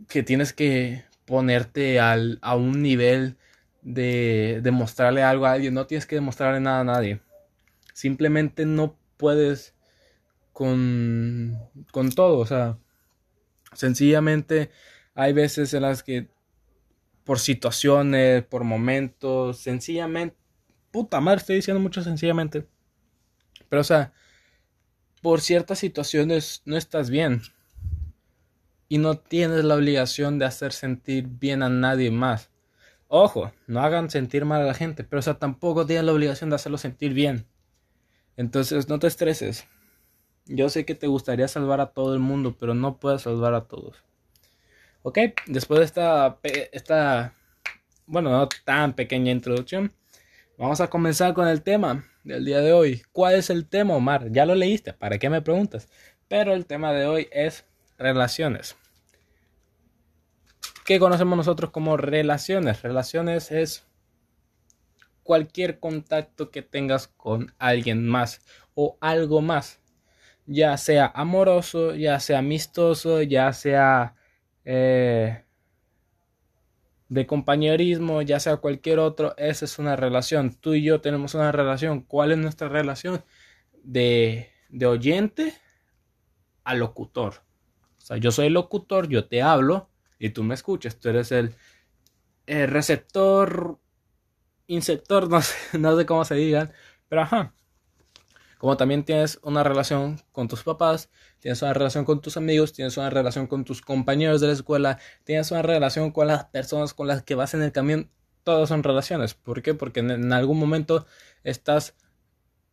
que 0.08 0.24
tienes 0.24 0.54
que 0.54 1.04
ponerte 1.26 2.00
al, 2.00 2.40
a 2.42 2.56
un 2.56 2.82
nivel 2.82 3.38
de 3.82 4.60
demostrarle 4.64 5.24
algo 5.24 5.46
a 5.46 5.54
alguien. 5.54 5.74
No 5.74 5.88
tienes 5.88 6.06
que 6.06 6.16
demostrarle 6.16 6.60
nada 6.60 6.82
a 6.82 6.84
nadie. 6.84 7.22
Simplemente 7.94 8.66
no 8.66 8.98
puedes 9.22 9.76
con, 10.52 11.58
con 11.92 12.12
todo. 12.12 12.40
O 12.40 12.46
sea, 12.48 12.80
sencillamente 13.74 14.72
hay 15.14 15.32
veces 15.32 15.74
en 15.76 15.84
las 15.84 16.02
que 16.02 16.28
por 17.24 17.38
situaciones, 17.40 18.44
por 18.44 18.64
momentos, 18.64 19.60
sencillamente, 19.60 20.36
puta 20.90 21.22
madre, 21.22 21.42
estoy 21.42 21.58
diciendo 21.58 21.80
mucho 21.80 22.02
sencillamente. 22.02 22.68
Pero 23.70 23.82
o 23.82 23.86
sea, 23.86 24.12
por 25.22 25.40
ciertas 25.40 25.78
situaciones 25.78 26.64
no 26.66 26.76
estás 26.76 27.12
bien. 27.12 27.44
Y 28.90 28.98
no 28.98 29.18
tienes 29.18 29.64
la 29.64 29.76
obligación 29.76 30.40
de 30.40 30.46
hacer 30.46 30.74
sentir 30.74 31.28
bien 31.28 31.64
a 31.64 31.70
nadie 31.70 32.12
más. 32.12 32.50
Ojo, 33.08 33.54
no 33.68 33.82
hagan 33.82 34.10
sentir 34.10 34.46
mal 34.46 34.62
a 34.62 34.66
la 34.66 34.74
gente, 34.74 35.04
pero 35.04 35.20
o 35.20 35.24
sea, 35.24 35.36
tampoco 35.36 35.86
tienes 35.86 36.06
la 36.06 36.12
obligación 36.12 36.50
de 36.50 36.56
hacerlo 36.58 36.78
sentir 36.78 37.14
bien. 37.14 37.46
Entonces, 38.38 38.90
no 38.90 39.00
te 39.00 39.08
estreses. 39.08 39.68
Yo 40.46 40.70
sé 40.70 40.86
que 40.86 40.96
te 40.96 41.08
gustaría 41.08 41.48
salvar 41.48 41.82
a 41.82 41.88
todo 41.88 42.14
el 42.14 42.20
mundo, 42.20 42.56
pero 42.60 42.74
no 42.74 42.98
puedes 42.98 43.22
salvar 43.22 43.54
a 43.54 43.66
todos. 43.66 44.04
Ok, 45.04 45.18
después 45.48 45.80
de 45.80 45.86
esta, 45.86 46.40
esta, 46.72 47.34
bueno, 48.06 48.30
no 48.30 48.48
tan 48.66 48.94
pequeña 48.94 49.32
introducción, 49.32 49.92
vamos 50.58 50.80
a 50.82 50.90
comenzar 50.90 51.34
con 51.34 51.48
el 51.48 51.64
tema 51.64 52.06
del 52.24 52.46
día 52.46 52.62
de 52.62 52.74
hoy. 52.74 53.02
¿Cuál 53.12 53.36
es 53.36 53.50
el 53.50 53.68
tema, 53.68 53.96
Omar? 53.96 54.32
Ya 54.32 54.46
lo 54.46 54.56
leíste, 54.56 54.94
¿para 54.94 55.18
qué 55.18 55.30
me 55.30 55.42
preguntas? 55.42 55.88
Pero 56.28 56.54
el 56.54 56.66
tema 56.66 56.94
de 56.94 57.08
hoy 57.08 57.28
es 57.32 57.66
relaciones. 57.98 58.76
¿Qué 60.86 61.00
conocemos 61.00 61.38
nosotros 61.38 61.72
como 61.72 61.98
relaciones? 61.98 62.82
Relaciones 62.82 63.52
es 63.52 63.86
cualquier 65.24 65.80
contacto 65.80 66.52
que 66.52 66.62
tengas 66.62 67.08
con 67.08 67.54
alguien 67.60 68.08
más 68.08 68.42
o 68.74 68.98
algo 69.02 69.42
más, 69.42 69.82
ya 70.46 70.78
sea 70.78 71.12
amoroso, 71.14 71.96
ya 71.96 72.20
sea 72.20 72.40
amistoso, 72.40 73.22
ya 73.22 73.54
sea 73.54 74.16
eh, 74.66 75.44
de 77.12 77.28
compañerismo, 77.28 78.22
ya 78.22 78.40
sea 78.40 78.58
cualquier 78.58 79.00
otro, 79.00 79.36
esa 79.38 79.66
es 79.66 79.80
una 79.80 79.98
relación. 79.98 80.54
Tú 80.56 80.74
y 80.76 80.84
yo 80.84 81.02
tenemos 81.02 81.36
una 81.36 81.52
relación. 81.52 82.02
¿Cuál 82.02 82.32
es 82.32 82.38
nuestra 82.38 82.70
relación? 82.70 83.24
De, 83.84 84.50
oyente 84.86 85.54
a 86.64 86.74
locutor. 86.74 87.34
O 87.98 88.02
sea, 88.02 88.16
yo 88.16 88.32
soy 88.32 88.50
locutor, 88.50 89.10
yo 89.10 89.26
te 89.28 89.42
hablo 89.42 89.90
y 90.20 90.30
tú 90.30 90.44
me 90.44 90.54
escuchas. 90.54 91.00
Tú 91.00 91.10
eres 91.10 91.34
el, 91.34 91.54
el 92.46 92.70
receptor, 92.70 93.78
sé, 94.82 95.02
no 95.78 95.98
sé 95.98 96.06
cómo 96.06 96.24
se 96.26 96.36
digan, 96.36 96.72
pero 97.10 97.24
ajá. 97.24 97.54
Como 98.58 98.78
también 98.78 99.04
tienes 99.04 99.40
una 99.42 99.64
relación 99.64 100.22
con 100.32 100.48
tus 100.48 100.62
papás, 100.62 101.10
tienes 101.40 101.62
una 101.64 101.74
relación 101.74 102.06
con 102.06 102.22
tus 102.22 102.38
amigos, 102.38 102.74
tienes 102.74 102.96
una 102.96 103.10
relación 103.10 103.48
con 103.48 103.66
tus 103.66 103.82
compañeros 103.82 104.40
de 104.40 104.48
la 104.48 104.54
escuela, 104.54 105.00
tienes 105.24 105.50
una 105.50 105.64
relación 105.64 106.12
con 106.12 106.28
las 106.28 106.46
personas 106.46 106.94
con 106.94 107.08
las 107.08 107.24
que 107.24 107.34
vas 107.34 107.56
en 107.56 107.64
el 107.64 107.72
camión, 107.72 108.12
todas 108.44 108.70
son 108.70 108.84
relaciones. 108.84 109.34
¿Por 109.34 109.64
qué? 109.64 109.74
Porque 109.74 110.02
en, 110.02 110.32
algún 110.32 110.60
momento 110.60 111.08
estás 111.44 111.96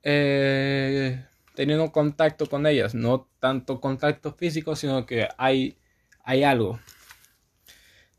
eh, 0.02 1.24
teniendo 1.54 1.90
contacto 1.90 2.46
con 2.46 2.66
ellas, 2.66 2.94
no 2.94 3.28
tanto 3.40 3.80
contacto 3.80 4.32
físico, 4.34 4.76
sino 4.76 5.06
que 5.06 5.28
hay, 5.38 5.78
hay 6.22 6.44
algo. 6.44 6.80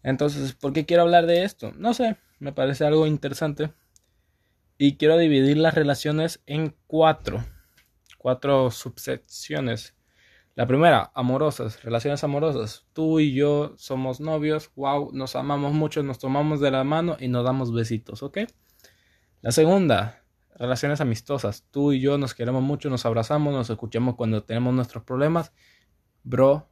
Entonces, 0.01 0.53
¿por 0.53 0.73
qué 0.73 0.85
quiero 0.85 1.03
hablar 1.03 1.25
de 1.27 1.43
esto? 1.43 1.71
No 1.77 1.93
sé, 1.93 2.17
me 2.39 2.53
parece 2.53 2.85
algo 2.85 3.05
interesante. 3.07 3.71
Y 4.77 4.97
quiero 4.97 5.17
dividir 5.17 5.57
las 5.57 5.75
relaciones 5.75 6.41
en 6.45 6.75
cuatro 6.87 7.43
cuatro 8.19 8.69
subsecciones. 8.69 9.95
La 10.53 10.67
primera, 10.67 11.11
amorosas, 11.15 11.81
relaciones 11.83 12.23
amorosas. 12.23 12.85
Tú 12.93 13.19
y 13.19 13.33
yo 13.33 13.73
somos 13.77 14.19
novios, 14.19 14.71
wow, 14.75 15.09
nos 15.13 15.35
amamos 15.35 15.73
mucho, 15.73 16.03
nos 16.03 16.19
tomamos 16.19 16.59
de 16.59 16.69
la 16.69 16.83
mano 16.83 17.17
y 17.19 17.29
nos 17.29 17.45
damos 17.45 17.73
besitos, 17.73 18.21
¿ok? 18.21 18.39
La 19.41 19.51
segunda, 19.51 20.25
relaciones 20.55 20.99
amistosas. 20.99 21.65
Tú 21.71 21.93
y 21.93 22.01
yo 22.01 22.17
nos 22.17 22.35
queremos 22.35 22.61
mucho, 22.61 22.89
nos 22.89 23.05
abrazamos, 23.05 23.53
nos 23.53 23.69
escuchamos 23.69 24.15
cuando 24.15 24.43
tenemos 24.43 24.73
nuestros 24.73 25.05
problemas. 25.05 25.53
Bro, 26.23 26.69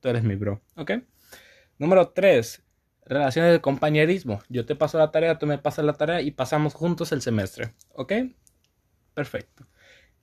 tú 0.00 0.08
eres 0.08 0.24
mi 0.24 0.36
bro, 0.36 0.62
¿ok? 0.76 0.92
Número 1.78 2.08
tres, 2.08 2.64
relaciones 3.06 3.52
de 3.52 3.60
compañerismo. 3.60 4.40
Yo 4.48 4.66
te 4.66 4.74
paso 4.74 4.98
la 4.98 5.10
tarea, 5.10 5.38
tú 5.38 5.46
me 5.46 5.58
pasas 5.58 5.84
la 5.84 5.94
tarea 5.94 6.20
y 6.20 6.32
pasamos 6.32 6.74
juntos 6.74 7.12
el 7.12 7.22
semestre, 7.22 7.72
¿ok? 7.94 8.12
Perfecto. 9.14 9.66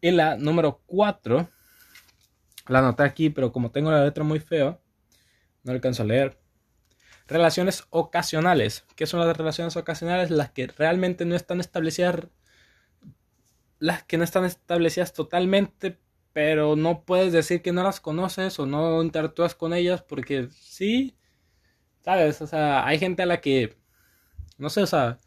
Y 0.01 0.11
la 0.11 0.35
número 0.35 0.81
4, 0.85 1.49
la 2.67 2.79
anoté 2.79 3.03
aquí, 3.03 3.29
pero 3.29 3.51
como 3.51 3.71
tengo 3.71 3.89
la 3.89 4.03
letra 4.03 4.23
muy 4.23 4.39
fea, 4.39 4.79
no 5.63 5.71
alcanzo 5.71 6.03
a 6.03 6.05
leer. 6.05 6.37
Relaciones 7.25 7.85
ocasionales. 7.89 8.85
¿Qué 8.95 9.05
son 9.05 9.21
las 9.25 9.35
relaciones 9.35 9.77
ocasionales? 9.77 10.29
Las 10.29 10.51
que 10.51 10.67
realmente 10.67 11.23
no 11.23 11.35
están 11.35 11.61
establecidas. 11.61 12.27
Las 13.79 14.03
que 14.03 14.17
no 14.17 14.25
están 14.25 14.43
establecidas 14.43 15.13
totalmente, 15.13 15.99
pero 16.33 16.75
no 16.75 17.05
puedes 17.05 17.31
decir 17.31 17.61
que 17.61 17.71
no 17.71 17.83
las 17.83 18.01
conoces 18.01 18.59
o 18.59 18.65
no 18.65 19.01
interactúas 19.01 19.55
con 19.55 19.73
ellas 19.73 20.01
porque 20.01 20.49
sí, 20.51 21.15
¿sabes? 22.03 22.41
O 22.41 22.47
sea, 22.47 22.85
hay 22.85 22.99
gente 22.99 23.23
a 23.23 23.25
la 23.25 23.41
que, 23.41 23.77
no 24.57 24.69
sé, 24.69 24.81
o 24.81 24.87
sea, 24.87 25.17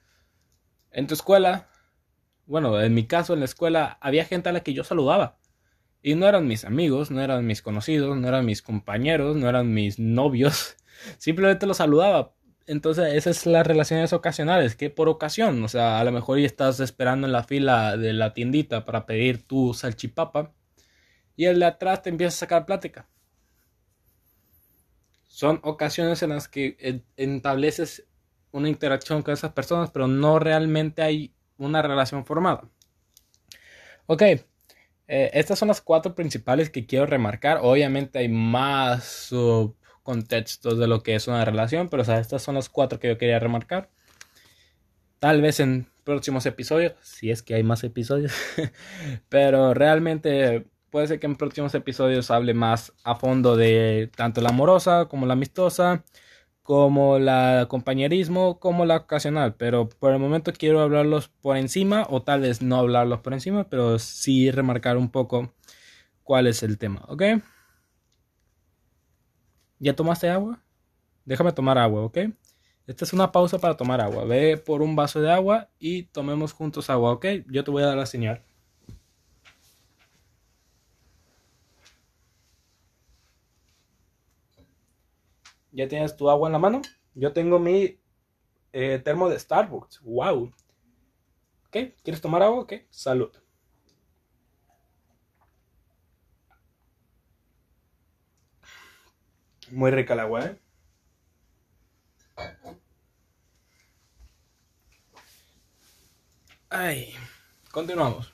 en 0.93 1.07
tu 1.07 1.15
escuela 1.15 1.69
bueno, 2.47 2.81
en 2.81 2.95
mi 2.95 3.07
caso 3.07 3.35
en 3.35 3.41
la 3.41 3.45
escuela 3.45 3.99
había 4.01 4.25
gente 4.25 4.49
a 4.49 4.53
la 4.53 4.61
que 4.61 4.73
yo 4.73 4.85
saludaba. 4.85 5.39
Y 6.03 6.15
no 6.15 6.29
eran 6.29 6.47
mis 6.47 6.65
amigos, 6.65 7.11
no 7.11 7.21
eran 7.21 7.47
mis 7.47 7.63
conocidos, 7.63 8.17
no 8.17 8.29
eran 8.29 8.47
mis 8.47 8.63
compañeros, 8.63 9.37
no 9.37 9.49
eran 9.49 9.75
mis 9.75 9.99
novios. 9.99 10.77
Simplemente 11.19 11.67
los 11.67 11.79
saludaba. 11.79 12.35
Entonces, 12.67 13.15
esas 13.15 13.39
son 13.39 13.53
las 13.53 13.67
relaciones 13.67 14.13
ocasionales, 14.13 14.77
que 14.77 14.91
por 14.91 15.09
ocasión, 15.09 15.63
o 15.65 15.69
sea, 15.69 16.01
a 16.01 16.05
lo 16.05 16.13
mejor 16.13 16.39
ya 16.39 16.47
estás 16.47 16.81
esperando 16.81 17.27
en 17.27 17.33
la 17.33 17.45
fila 17.45 17.97
de 17.97 18.13
la 18.13 18.35
tiendita 18.35 18.85
para 18.85 19.07
pedir 19.07 19.47
tu 19.47 19.75
salchipapa 19.75 20.53
y 21.37 21.47
el 21.47 21.61
de 21.61 21.67
atrás 21.67 22.03
te 22.03 22.11
empieza 22.11 22.35
a 22.35 22.39
sacar 22.39 22.67
plática. 22.67 23.09
Son 25.37 25.61
ocasiones 25.65 26.23
en 26.23 26.31
las 26.31 26.49
que 26.49 27.03
estableces 27.19 28.07
una 28.53 28.71
interacción 28.71 29.21
con 29.21 29.35
esas 29.35 29.53
personas, 29.53 29.91
pero 29.91 30.09
no 30.09 30.39
realmente 30.39 31.03
hay 31.03 31.35
una 31.59 31.83
relación 31.83 32.25
formada. 32.25 32.71
Ok, 34.07 34.23
eh, 34.23 34.41
estas 35.07 35.59
son 35.59 35.69
las 35.69 35.83
cuatro 35.83 36.15
principales 36.15 36.71
que 36.71 36.87
quiero 36.87 37.05
remarcar. 37.05 37.59
Obviamente 37.61 38.19
hay 38.19 38.31
más 38.31 39.05
subcontextos 39.05 40.79
de 40.79 40.87
lo 40.87 41.03
que 41.03 41.17
es 41.17 41.29
una 41.29 41.45
relación, 41.45 41.91
pero 41.91 42.03
estas 42.03 42.41
son 42.43 42.55
las 42.55 42.71
cuatro 42.71 42.99
que 42.99 43.09
yo 43.09 43.19
quería 43.19 43.39
remarcar. 43.39 43.91
Tal 45.19 45.43
vez 45.43 45.61
en 45.61 45.91
próximos 46.03 46.47
episodios, 46.47 46.95
si 47.03 47.31
es 47.31 47.43
que 47.43 47.57
hay 47.57 47.63
más 47.63 47.85
episodios, 47.85 48.33
pero 49.29 49.75
realmente 49.75 50.65
puede 50.91 51.07
ser 51.09 51.21
que 51.21 51.27
en 51.27 51.37
próximos 51.37 51.75
episodios 51.75 52.31
hable 52.31 52.55
más 52.55 52.93
a 53.05 53.17
fondo 53.17 53.57
de 53.57 54.11
tanto 54.17 54.41
la 54.41 54.51
amorosa 54.51 55.07
como 55.07 55.27
la 55.27 55.35
amistosa 55.35 56.05
como 56.67 57.21
la 57.21 57.67
compañerismo, 57.71 58.59
como 58.59 58.87
la 58.87 58.97
ocasional, 58.97 59.55
pero 59.55 59.89
por 59.89 60.13
el 60.13 60.19
momento 60.19 60.53
quiero 60.53 60.81
hablarlos 60.81 61.29
por 61.29 61.57
encima, 61.57 62.05
o 62.11 62.23
tal 62.23 62.41
vez 62.41 62.61
no 62.61 62.77
hablarlos 62.79 63.21
por 63.21 63.35
encima, 63.35 63.69
pero 63.69 64.01
sí 64.01 64.51
remarcar 64.51 64.97
un 64.97 65.09
poco 65.11 65.55
cuál 66.25 66.49
es 66.49 66.65
el 66.65 66.77
tema, 66.77 67.05
¿ok? 67.09 67.23
¿Ya 69.79 69.95
tomaste 69.95 70.29
agua? 70.29 70.61
Déjame 71.25 71.53
tomar 71.53 71.79
agua, 71.79 72.03
¿ok? 72.03 72.19
Esta 72.89 73.05
es 73.05 73.13
una 73.13 73.31
pausa 73.31 73.59
para 73.61 73.77
tomar 73.77 74.01
agua. 74.01 74.25
Ve 74.25 74.57
por 74.57 74.83
un 74.83 74.97
vaso 74.97 75.21
de 75.21 75.31
agua 75.31 75.71
y 75.79 76.05
tomemos 76.05 76.53
juntos 76.53 76.91
agua, 76.91 77.13
¿ok? 77.13 77.27
Yo 77.49 77.63
te 77.63 77.71
voy 77.71 77.85
a 77.85 77.87
dar 77.87 77.97
la 77.97 78.07
señal. 78.07 78.43
¿Ya 85.77 85.87
tienes 85.89 86.17
tu 86.17 86.31
agua 86.31 86.49
en 86.49 86.55
la 86.55 86.59
mano? 86.59 86.81
Yo 87.15 87.35
tengo 87.35 87.59
mi 87.59 88.01
eh, 88.73 88.99
termo 89.05 89.29
de 89.29 89.39
Starbucks. 89.39 90.01
¡Wow! 90.05 90.51
¿Ok? 91.67 91.77
¿Quieres 92.03 92.23
tomar 92.23 92.43
agua? 92.43 92.61
Ok. 92.61 92.73
Salud. 92.89 93.31
Muy 99.71 99.91
rica 99.91 100.15
el 100.15 100.21
agua, 100.21 100.47
¿eh? 100.47 100.61
Ay, 106.71 107.13
continuamos. 107.71 108.33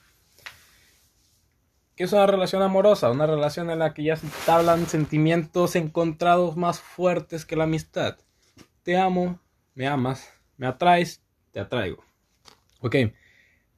¿Qué 1.97 2.05
es 2.05 2.13
una 2.13 2.27
relación 2.27 2.63
amorosa? 2.63 3.11
Una 3.11 3.27
relación 3.27 3.69
en 3.71 3.81
la 3.81 3.93
que 3.93 4.05
ya 4.05 4.17
se 4.17 4.27
hablan 4.51 4.87
sentimientos 4.87 5.77
encontrados 5.77 6.57
más 6.57 6.81
fuertes 6.81 7.45
que 7.45 7.57
la 7.57 7.65
amistad. 7.65 8.17
Te 8.83 8.97
amo, 8.97 9.39
me 9.75 9.87
amas, 9.87 10.33
me 10.57 10.67
atraes, 10.67 11.23
te 11.51 11.61
atraigo. 11.61 12.03
Ok. 12.81 12.97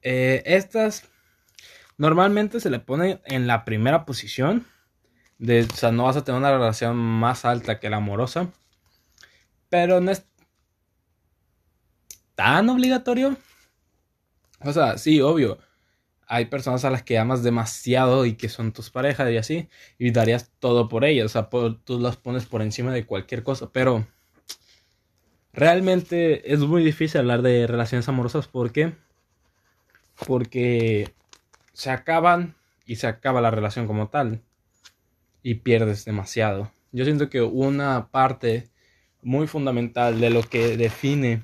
Eh, 0.01 0.43
estas 0.45 1.09
normalmente 1.97 2.59
se 2.61 2.69
le 2.69 2.79
ponen 2.79 3.19
en 3.25 3.47
la 3.47 3.65
primera 3.65 4.05
posición. 4.05 4.65
De, 5.37 5.63
o 5.63 5.75
sea, 5.75 5.91
no 5.91 6.05
vas 6.05 6.15
a 6.15 6.23
tener 6.23 6.39
una 6.39 6.53
relación 6.53 6.95
más 6.95 7.43
alta 7.43 7.81
que 7.81 7.89
la 7.89 7.97
amorosa. 7.97 8.47
Pero 9.67 9.99
no 9.99 10.11
es 10.11 10.25
tan 12.35 12.69
obligatorio. 12.69 13.35
O 14.61 14.71
sea, 14.71 14.97
sí, 14.97 15.19
obvio 15.19 15.59
hay 16.27 16.45
personas 16.45 16.85
a 16.85 16.89
las 16.89 17.03
que 17.03 17.17
amas 17.17 17.43
demasiado 17.43 18.25
y 18.25 18.33
que 18.33 18.49
son 18.49 18.71
tus 18.71 18.89
parejas 18.89 19.31
y 19.31 19.37
así, 19.37 19.69
y 19.97 20.11
darías 20.11 20.51
todo 20.59 20.87
por 20.89 21.05
ellas, 21.05 21.25
o 21.25 21.29
sea, 21.29 21.49
tú 21.83 21.99
las 21.99 22.17
pones 22.17 22.45
por 22.45 22.61
encima 22.61 22.91
de 22.91 23.05
cualquier 23.05 23.43
cosa, 23.43 23.69
pero 23.71 24.07
realmente 25.53 26.51
es 26.53 26.59
muy 26.59 26.83
difícil 26.83 27.21
hablar 27.21 27.41
de 27.41 27.67
relaciones 27.67 28.07
amorosas 28.09 28.47
porque 28.47 28.93
porque 30.27 31.13
se 31.73 31.91
acaban 31.91 32.55
y 32.85 32.95
se 32.97 33.07
acaba 33.07 33.41
la 33.41 33.51
relación 33.51 33.87
como 33.87 34.07
tal 34.07 34.41
y 35.43 35.55
pierdes 35.55 36.05
demasiado. 36.05 36.71
Yo 36.91 37.03
siento 37.03 37.29
que 37.29 37.41
una 37.41 38.07
parte 38.07 38.69
muy 39.21 39.47
fundamental 39.47 40.19
de 40.19 40.29
lo 40.29 40.43
que 40.43 40.77
define 40.77 41.43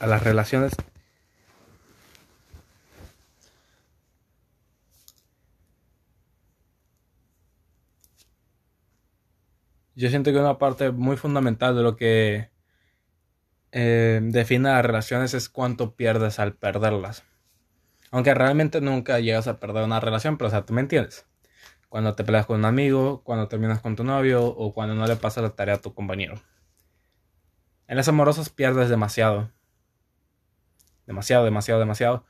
a 0.00 0.06
las 0.06 0.22
relaciones 0.22 0.72
Yo 9.98 10.10
siento 10.10 10.30
que 10.30 10.38
una 10.38 10.58
parte 10.58 10.92
muy 10.92 11.16
fundamental 11.16 11.74
de 11.74 11.82
lo 11.82 11.96
que 11.96 12.52
eh, 13.72 14.20
define 14.22 14.68
las 14.68 14.86
relaciones 14.86 15.34
es 15.34 15.48
cuánto 15.48 15.96
pierdes 15.96 16.38
al 16.38 16.54
perderlas. 16.54 17.24
Aunque 18.12 18.32
realmente 18.32 18.80
nunca 18.80 19.18
llegas 19.18 19.48
a 19.48 19.58
perder 19.58 19.82
una 19.82 19.98
relación, 19.98 20.38
pero 20.38 20.46
o 20.46 20.50
sea, 20.52 20.64
tú 20.64 20.72
me 20.72 20.82
entiendes. 20.82 21.26
Cuando 21.88 22.14
te 22.14 22.22
peleas 22.22 22.46
con 22.46 22.60
un 22.60 22.64
amigo, 22.66 23.24
cuando 23.24 23.48
terminas 23.48 23.80
con 23.80 23.96
tu 23.96 24.04
novio 24.04 24.46
o 24.46 24.72
cuando 24.72 24.94
no 24.94 25.04
le 25.04 25.16
pasas 25.16 25.42
la 25.42 25.50
tarea 25.50 25.74
a 25.74 25.80
tu 25.80 25.92
compañero. 25.92 26.40
En 27.88 27.96
las 27.96 28.06
amorosas 28.06 28.50
pierdes 28.50 28.90
demasiado. 28.90 29.50
Demasiado, 31.06 31.44
demasiado, 31.44 31.80
demasiado. 31.80 32.24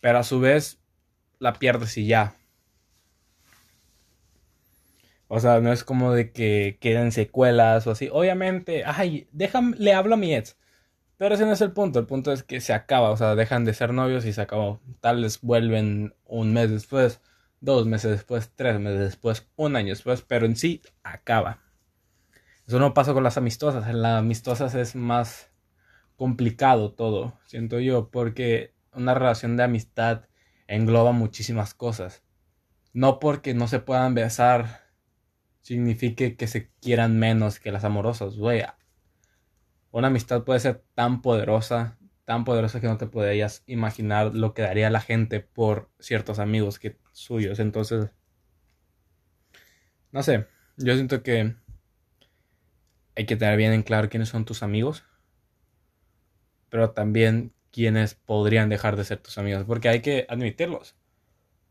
Pero 0.00 0.18
a 0.18 0.24
su 0.24 0.40
vez 0.40 0.78
la 1.38 1.54
pierdes 1.54 1.96
y 1.96 2.06
ya. 2.06 2.34
O 5.34 5.40
sea, 5.40 5.58
no 5.60 5.72
es 5.72 5.82
como 5.82 6.12
de 6.12 6.30
que 6.30 6.78
queden 6.80 7.10
secuelas 7.10 7.88
o 7.88 7.90
así. 7.90 8.08
Obviamente, 8.12 8.84
ay, 8.86 9.26
déjame, 9.32 9.76
le 9.78 9.92
hablo 9.92 10.14
a 10.14 10.16
mi 10.16 10.32
ex. 10.32 10.56
Pero 11.16 11.34
ese 11.34 11.44
no 11.44 11.50
es 11.50 11.60
el 11.60 11.72
punto. 11.72 11.98
El 11.98 12.06
punto 12.06 12.30
es 12.30 12.44
que 12.44 12.60
se 12.60 12.72
acaba. 12.72 13.10
O 13.10 13.16
sea, 13.16 13.34
dejan 13.34 13.64
de 13.64 13.74
ser 13.74 13.92
novios 13.92 14.24
y 14.26 14.32
se 14.32 14.40
acabó. 14.40 14.80
Tal 15.00 15.22
vez 15.22 15.40
vuelven 15.40 16.14
un 16.24 16.52
mes 16.52 16.70
después, 16.70 17.20
dos 17.60 17.84
meses 17.84 18.12
después, 18.12 18.52
tres 18.54 18.78
meses 18.78 19.00
después, 19.00 19.48
un 19.56 19.74
año 19.74 19.88
después. 19.88 20.22
Pero 20.22 20.46
en 20.46 20.54
sí, 20.54 20.82
acaba. 21.02 21.58
Eso 22.68 22.78
no 22.78 22.94
pasa 22.94 23.12
con 23.12 23.24
las 23.24 23.36
amistosas. 23.36 23.88
En 23.88 24.02
las 24.02 24.20
amistosas 24.20 24.76
es 24.76 24.94
más 24.94 25.50
complicado 26.14 26.92
todo, 26.92 27.36
siento 27.46 27.80
yo. 27.80 28.08
Porque 28.08 28.72
una 28.92 29.14
relación 29.14 29.56
de 29.56 29.64
amistad 29.64 30.26
engloba 30.68 31.10
muchísimas 31.10 31.74
cosas. 31.74 32.22
No 32.92 33.18
porque 33.18 33.52
no 33.52 33.66
se 33.66 33.80
puedan 33.80 34.14
besar 34.14 34.83
signifique 35.64 36.36
que 36.36 36.46
se 36.46 36.68
quieran 36.82 37.18
menos 37.18 37.58
que 37.58 37.72
las 37.72 37.84
amorosas, 37.84 38.36
güey. 38.36 38.62
Una 39.90 40.08
amistad 40.08 40.44
puede 40.44 40.60
ser 40.60 40.84
tan 40.94 41.22
poderosa, 41.22 41.96
tan 42.26 42.44
poderosa 42.44 42.82
que 42.82 42.86
no 42.86 42.98
te 42.98 43.06
podrías 43.06 43.62
imaginar 43.66 44.34
lo 44.34 44.52
que 44.52 44.60
daría 44.60 44.90
la 44.90 45.00
gente 45.00 45.40
por 45.40 45.90
ciertos 45.98 46.38
amigos 46.38 46.78
que 46.78 46.98
suyos. 47.12 47.60
Entonces, 47.60 48.10
no 50.12 50.22
sé, 50.22 50.46
yo 50.76 50.94
siento 50.96 51.22
que 51.22 51.56
hay 53.16 53.24
que 53.24 53.36
tener 53.36 53.56
bien 53.56 53.72
en 53.72 53.82
claro 53.82 54.10
quiénes 54.10 54.28
son 54.28 54.44
tus 54.44 54.62
amigos, 54.62 55.04
pero 56.68 56.90
también 56.90 57.54
quiénes 57.70 58.14
podrían 58.14 58.68
dejar 58.68 58.96
de 58.96 59.04
ser 59.04 59.18
tus 59.18 59.38
amigos, 59.38 59.64
porque 59.64 59.88
hay 59.88 60.02
que 60.02 60.26
admitirlos. 60.28 60.94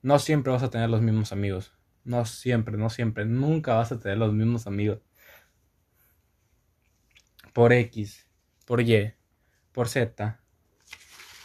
No 0.01 0.17
siempre 0.17 0.51
vas 0.51 0.63
a 0.63 0.71
tener 0.71 0.89
los 0.89 1.01
mismos 1.01 1.31
amigos. 1.31 1.73
No 2.03 2.25
siempre, 2.25 2.77
no 2.77 2.89
siempre. 2.89 3.25
Nunca 3.25 3.75
vas 3.75 3.91
a 3.91 3.99
tener 3.99 4.17
los 4.17 4.33
mismos 4.33 4.67
amigos. 4.67 4.99
Por 7.53 7.71
X, 7.71 8.27
por 8.65 8.81
Y, 8.81 9.13
por 9.71 9.87
Z. 9.87 10.39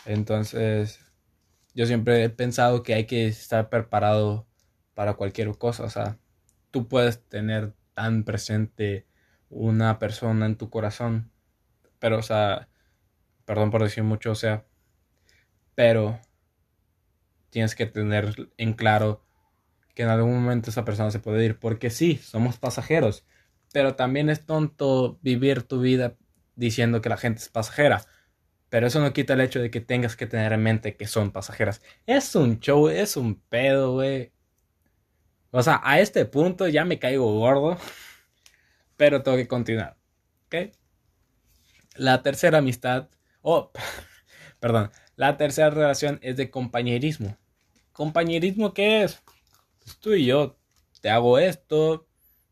Entonces, 0.07 1.01
yo 1.75 1.87
siempre 1.87 2.25
he 2.25 2.31
pensado 2.31 2.83
que 2.83 2.94
hay 2.94 3.07
que 3.07 3.29
estar 3.29 3.68
preparado 3.68 4.47
para 4.94 5.14
cualquier 5.14 5.57
cosa. 5.59 5.85
O 5.85 5.90
sea, 5.90 6.18
tú 6.71 6.88
puedes 6.88 7.23
tener 7.29 7.75
tan 7.94 8.25
presente 8.25 9.07
una 9.51 9.99
persona 9.99 10.47
en 10.47 10.57
tu 10.57 10.71
corazón. 10.71 11.31
Pero, 11.99 12.18
o 12.18 12.23
sea, 12.23 12.68
perdón 13.44 13.71
por 13.71 13.83
decir 13.83 14.05
mucho, 14.05 14.33
o 14.33 14.35
sea, 14.35 14.66
pero 15.75 16.21
tienes 17.51 17.75
que 17.75 17.87
tener 17.87 18.51
en 18.57 18.75
claro 18.75 19.25
que 19.99 20.05
en 20.05 20.11
algún 20.11 20.33
momento 20.33 20.71
esa 20.71 20.85
persona 20.85 21.11
se 21.11 21.19
puede 21.19 21.45
ir. 21.45 21.59
Porque 21.59 21.91
sí, 21.91 22.21
somos 22.23 22.57
pasajeros. 22.57 23.25
Pero 23.73 23.97
también 23.97 24.31
es 24.31 24.47
tonto 24.47 25.19
vivir 25.23 25.65
tu 25.65 25.81
vida 25.81 26.15
diciendo 26.55 27.03
que 27.03 27.09
la 27.09 27.17
gente 27.17 27.41
es 27.41 27.49
pasajera. 27.49 28.03
Pero 28.69 28.87
eso 28.87 29.01
no 29.01 29.13
quita 29.13 29.33
el 29.33 29.41
hecho 29.41 29.59
de 29.59 29.73
que 29.73 29.81
tengas 29.81 30.15
que 30.15 30.29
tener 30.29 30.53
en 30.53 30.63
mente 30.63 30.95
que 30.95 31.09
son 31.09 31.33
pasajeras. 31.33 31.83
Es 32.07 32.37
un 32.37 32.61
show, 32.61 32.89
es 32.89 33.17
un 33.17 33.41
pedo, 33.41 33.95
güey. 33.95 34.31
O 35.51 35.65
sea, 35.65 35.81
a 35.83 35.99
este 35.99 36.25
punto 36.27 36.69
ya 36.69 36.85
me 36.85 37.01
caigo 37.01 37.37
gordo. 37.37 37.77
Pero 38.97 39.25
tengo 39.25 39.37
que 39.37 39.49
continuar. 39.49 39.97
¿Ok? 40.47 40.77
La 41.97 42.23
tercera 42.23 42.59
amistad. 42.59 43.09
Oh, 43.43 43.73
perdón. 44.61 44.93
La 45.17 45.37
tercera 45.37 45.71
relación 45.71 46.21
es 46.23 46.37
de 46.37 46.51
compañerismo. 46.51 47.37
¿Compañerismo 47.91 48.73
qué 48.73 49.03
es? 49.03 49.21
Tú 49.96 50.14
y 50.14 50.27
yo 50.27 50.59
te 51.01 51.11
hago 51.11 51.38
esto, 51.38 52.07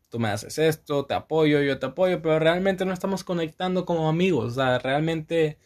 tú 0.09 0.19
me 0.19 0.29
haces 0.29 0.57
esto, 0.57 1.05
te 1.05 1.13
apoyo, 1.13 1.61
yo 1.61 1.79
te 1.79 1.87
apoyo, 1.87 2.21
pero 2.21 2.39
realmente 2.39 2.85
no 2.85 2.93
estamos 2.93 3.23
conectando 3.23 3.85
como 3.85 4.09
amigos, 4.09 4.53
o 4.53 4.55
sea, 4.55 4.79
realmente 4.79 5.59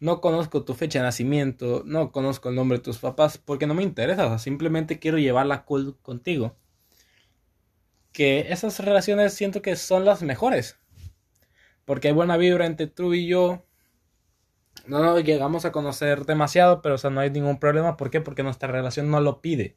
no 0.00 0.20
conozco 0.20 0.64
tu 0.64 0.74
fecha 0.74 1.00
de 1.00 1.04
nacimiento, 1.04 1.82
no 1.86 2.12
conozco 2.12 2.48
el 2.50 2.54
nombre 2.54 2.78
de 2.78 2.84
tus 2.84 2.98
papás, 2.98 3.38
porque 3.38 3.66
no 3.66 3.74
me 3.74 3.82
interesa, 3.82 4.26
o 4.26 4.28
sea, 4.28 4.38
simplemente 4.38 4.98
quiero 4.98 5.18
llevar 5.18 5.46
la 5.46 5.64
cool 5.64 5.96
contigo. 6.02 6.56
Que 8.12 8.52
esas 8.52 8.80
relaciones 8.80 9.34
siento 9.34 9.62
que 9.62 9.76
son 9.76 10.04
las 10.04 10.22
mejores, 10.22 10.78
porque 11.84 12.08
hay 12.08 12.14
buena 12.14 12.36
vibra 12.36 12.66
entre 12.66 12.86
tú 12.86 13.14
y 13.14 13.26
yo. 13.26 13.64
No 14.86 15.02
nos 15.02 15.22
llegamos 15.24 15.64
a 15.64 15.72
conocer 15.72 16.24
demasiado, 16.24 16.82
pero 16.82 16.94
o 16.96 16.98
sea, 16.98 17.10
no 17.10 17.20
hay 17.20 17.30
ningún 17.30 17.58
problema. 17.58 17.96
¿Por 17.96 18.10
qué? 18.10 18.20
Porque 18.20 18.42
nuestra 18.42 18.70
relación 18.70 19.10
no 19.10 19.20
lo 19.20 19.40
pide 19.40 19.76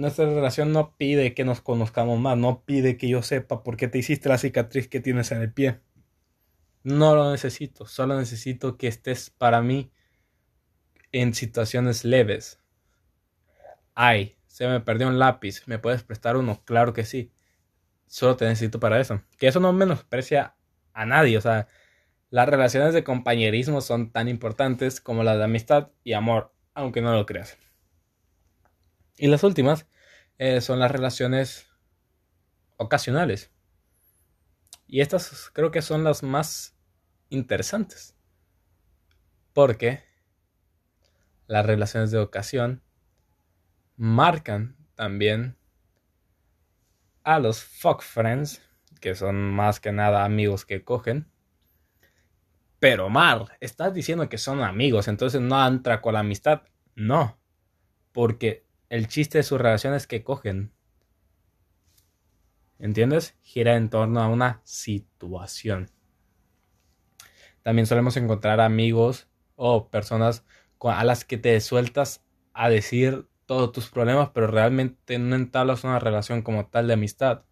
nuestra 0.00 0.24
relación 0.26 0.72
no 0.72 0.96
pide 0.96 1.34
que 1.34 1.44
nos 1.44 1.60
conozcamos 1.60 2.18
más, 2.18 2.36
no 2.36 2.64
pide 2.64 2.96
que 2.96 3.08
yo 3.08 3.22
sepa 3.22 3.62
por 3.62 3.76
qué 3.76 3.86
te 3.86 3.98
hiciste 3.98 4.28
la 4.28 4.38
cicatriz 4.38 4.88
que 4.88 5.00
tienes 5.00 5.30
en 5.30 5.42
el 5.42 5.52
pie. 5.52 5.80
No 6.82 7.14
lo 7.14 7.30
necesito, 7.30 7.86
solo 7.86 8.18
necesito 8.18 8.78
que 8.78 8.88
estés 8.88 9.30
para 9.30 9.60
mí 9.60 9.92
en 11.12 11.34
situaciones 11.34 12.04
leves. 12.04 12.58
Ay, 13.94 14.38
se 14.46 14.66
me 14.66 14.80
perdió 14.80 15.08
un 15.08 15.18
lápiz, 15.18 15.62
¿me 15.66 15.78
puedes 15.78 16.02
prestar 16.02 16.36
uno? 16.36 16.62
Claro 16.64 16.94
que 16.94 17.04
sí. 17.04 17.32
Solo 18.06 18.36
te 18.36 18.46
necesito 18.46 18.80
para 18.80 19.00
eso. 19.00 19.22
Que 19.38 19.48
eso 19.48 19.60
no 19.60 19.72
menosprecia 19.72 20.56
a 20.94 21.06
nadie, 21.06 21.36
o 21.36 21.40
sea, 21.40 21.68
las 22.30 22.48
relaciones 22.48 22.94
de 22.94 23.04
compañerismo 23.04 23.80
son 23.80 24.12
tan 24.12 24.28
importantes 24.28 25.00
como 25.00 25.24
las 25.24 25.36
de 25.36 25.44
amistad 25.44 25.90
y 26.04 26.14
amor, 26.14 26.54
aunque 26.74 27.02
no 27.02 27.12
lo 27.12 27.26
creas. 27.26 27.58
Y 29.22 29.26
las 29.26 29.44
últimas 29.44 29.86
eh, 30.38 30.62
son 30.62 30.78
las 30.78 30.90
relaciones 30.90 31.68
ocasionales. 32.78 33.52
Y 34.86 35.02
estas 35.02 35.50
creo 35.52 35.70
que 35.70 35.82
son 35.82 36.04
las 36.04 36.22
más 36.22 36.74
interesantes. 37.28 38.16
Porque 39.52 40.02
las 41.46 41.66
relaciones 41.66 42.10
de 42.10 42.18
ocasión 42.18 42.82
marcan 43.96 44.78
también 44.94 45.58
a 47.22 47.40
los 47.40 47.62
fuck 47.62 48.00
friends, 48.00 48.62
que 49.02 49.14
son 49.14 49.52
más 49.52 49.80
que 49.80 49.92
nada 49.92 50.24
amigos 50.24 50.64
que 50.64 50.82
cogen. 50.82 51.30
Pero 52.78 53.10
Mar, 53.10 53.58
estás 53.60 53.92
diciendo 53.92 54.30
que 54.30 54.38
son 54.38 54.62
amigos, 54.62 55.08
entonces 55.08 55.42
no 55.42 55.62
entra 55.66 56.00
con 56.00 56.14
la 56.14 56.20
amistad. 56.20 56.62
No, 56.94 57.38
porque 58.12 58.69
el 58.90 59.06
chiste 59.06 59.38
de 59.38 59.44
su 59.44 59.56
relación 59.56 59.94
es 59.94 60.06
que 60.06 60.24
cogen. 60.24 60.72
¿Entiendes? 62.78 63.36
Gira 63.40 63.76
en 63.76 63.88
torno 63.88 64.20
a 64.20 64.28
una 64.28 64.60
situación. 64.64 65.90
También 67.62 67.86
solemos 67.86 68.16
encontrar 68.16 68.60
amigos 68.60 69.28
o 69.54 69.88
personas 69.88 70.44
a 70.80 71.04
las 71.04 71.24
que 71.24 71.38
te 71.38 71.60
sueltas 71.60 72.24
a 72.52 72.68
decir 72.68 73.28
todos 73.46 73.70
tus 73.70 73.90
problemas, 73.90 74.30
pero 74.34 74.48
realmente 74.48 75.18
no 75.18 75.36
entablas 75.36 75.84
una 75.84 75.98
relación 75.98 76.42
como 76.42 76.66
tal 76.66 76.88
de 76.88 76.94
amistad. 76.94 77.44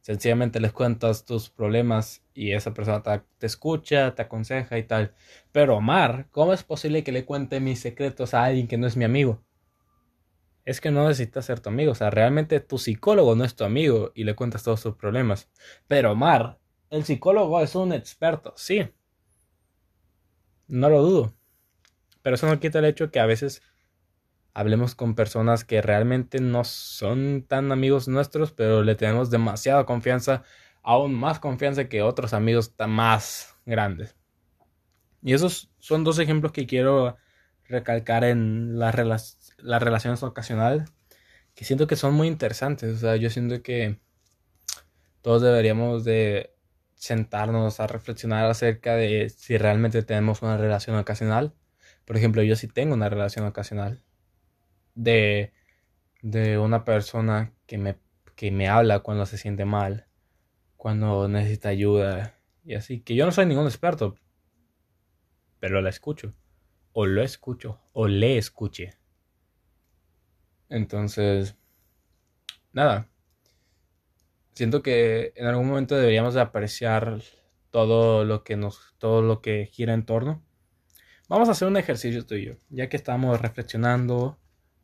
Sencillamente 0.00 0.60
les 0.60 0.72
cuentas 0.72 1.26
tus 1.26 1.50
problemas 1.50 2.22
y 2.32 2.52
esa 2.52 2.72
persona 2.72 3.02
te, 3.02 3.46
escucha, 3.46 4.14
te 4.14 4.22
aconseja 4.22 4.78
y 4.78 4.84
tal. 4.84 5.12
Pero 5.52 5.76
Omar, 5.76 6.28
¿cómo 6.30 6.54
es 6.54 6.62
posible 6.62 7.04
que 7.04 7.12
le 7.12 7.26
cuente 7.26 7.60
mis 7.60 7.80
secretos 7.80 8.32
a 8.32 8.44
alguien 8.44 8.68
que 8.68 8.78
no 8.78 8.86
es 8.86 8.96
mi 8.96 9.04
amigo? 9.04 9.42
Es 10.68 10.82
que 10.82 10.90
no 10.90 11.08
necesitas 11.08 11.46
ser 11.46 11.60
tu 11.60 11.70
amigo, 11.70 11.92
o 11.92 11.94
sea, 11.94 12.10
realmente 12.10 12.60
tu 12.60 12.76
psicólogo 12.76 13.34
no 13.34 13.42
es 13.42 13.56
tu 13.56 13.64
amigo 13.64 14.12
y 14.14 14.24
le 14.24 14.34
cuentas 14.34 14.64
todos 14.64 14.82
tus 14.82 14.96
problemas. 14.96 15.48
Pero 15.86 16.12
Omar, 16.12 16.58
el 16.90 17.04
psicólogo 17.04 17.62
es 17.62 17.74
un 17.74 17.94
experto, 17.94 18.52
sí. 18.54 18.86
No 20.66 20.90
lo 20.90 21.00
dudo. 21.00 21.34
Pero 22.20 22.34
eso 22.36 22.46
no 22.46 22.60
quita 22.60 22.80
el 22.80 22.84
hecho 22.84 23.10
que 23.10 23.18
a 23.18 23.24
veces 23.24 23.62
hablemos 24.52 24.94
con 24.94 25.14
personas 25.14 25.64
que 25.64 25.80
realmente 25.80 26.38
no 26.38 26.64
son 26.64 27.46
tan 27.48 27.72
amigos 27.72 28.06
nuestros, 28.06 28.52
pero 28.52 28.82
le 28.82 28.94
tenemos 28.94 29.30
demasiada 29.30 29.86
confianza, 29.86 30.42
aún 30.82 31.14
más 31.14 31.40
confianza 31.40 31.88
que 31.88 32.02
otros 32.02 32.34
amigos 32.34 32.74
más 32.86 33.54
grandes. 33.64 34.16
Y 35.22 35.32
esos 35.32 35.70
son 35.78 36.04
dos 36.04 36.18
ejemplos 36.18 36.52
que 36.52 36.66
quiero 36.66 37.16
recalcar 37.64 38.24
en 38.24 38.78
las, 38.78 39.47
las 39.58 39.82
relaciones 39.82 40.22
ocasionales, 40.22 40.90
que 41.54 41.64
siento 41.64 41.86
que 41.86 41.96
son 41.96 42.14
muy 42.14 42.28
interesantes. 42.28 42.96
O 42.96 42.98
sea, 42.98 43.16
yo 43.16 43.30
siento 43.30 43.62
que 43.62 43.98
todos 45.22 45.42
deberíamos 45.42 46.04
de 46.04 46.54
sentarnos 46.94 47.80
a 47.80 47.86
reflexionar 47.86 48.46
acerca 48.46 48.94
de 48.96 49.28
si 49.30 49.56
realmente 49.56 50.02
tenemos 50.02 50.42
una 50.42 50.56
relación 50.56 50.96
ocasional. 50.96 51.54
Por 52.04 52.16
ejemplo, 52.16 52.42
yo 52.42 52.56
sí 52.56 52.68
tengo 52.68 52.94
una 52.94 53.08
relación 53.08 53.46
ocasional 53.46 54.02
de, 54.94 55.52
de 56.22 56.58
una 56.58 56.84
persona 56.84 57.52
que 57.66 57.78
me, 57.78 57.98
que 58.34 58.50
me 58.50 58.68
habla 58.68 59.00
cuando 59.00 59.26
se 59.26 59.38
siente 59.38 59.64
mal, 59.64 60.06
cuando 60.76 61.28
necesita 61.28 61.68
ayuda 61.68 62.38
y 62.64 62.74
así. 62.74 63.00
Que 63.00 63.14
yo 63.14 63.26
no 63.26 63.32
soy 63.32 63.46
ningún 63.46 63.66
experto, 63.66 64.16
pero 65.60 65.80
la 65.82 65.90
escucho. 65.90 66.34
O 66.92 67.06
lo 67.06 67.22
escucho, 67.22 67.80
o 67.92 68.08
le 68.08 68.38
escuche. 68.38 68.94
Entonces, 70.68 71.56
nada. 72.72 73.08
Siento 74.54 74.82
que 74.82 75.32
en 75.36 75.46
algún 75.46 75.68
momento 75.68 75.96
deberíamos 75.96 76.34
de 76.34 76.40
apreciar 76.40 77.22
todo 77.70 78.24
lo 78.24 78.44
que 78.44 78.56
nos, 78.56 78.94
todo 78.98 79.22
lo 79.22 79.40
que 79.40 79.66
gira 79.66 79.94
en 79.94 80.04
torno. 80.04 80.42
Vamos 81.28 81.48
a 81.48 81.52
hacer 81.52 81.68
un 81.68 81.76
ejercicio 81.76 82.24
tuyo, 82.26 82.56
ya 82.70 82.88
que 82.88 82.96
estamos 82.96 83.40
reflexionando 83.40 84.38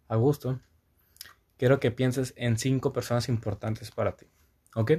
a 0.08 0.16
gusto, 0.16 0.60
quiero 1.56 1.80
que 1.80 1.90
pienses 1.90 2.34
en 2.36 2.58
cinco 2.58 2.92
personas 2.92 3.28
importantes 3.28 3.90
para 3.90 4.16
ti. 4.16 4.26
¿Ok? 4.74 4.92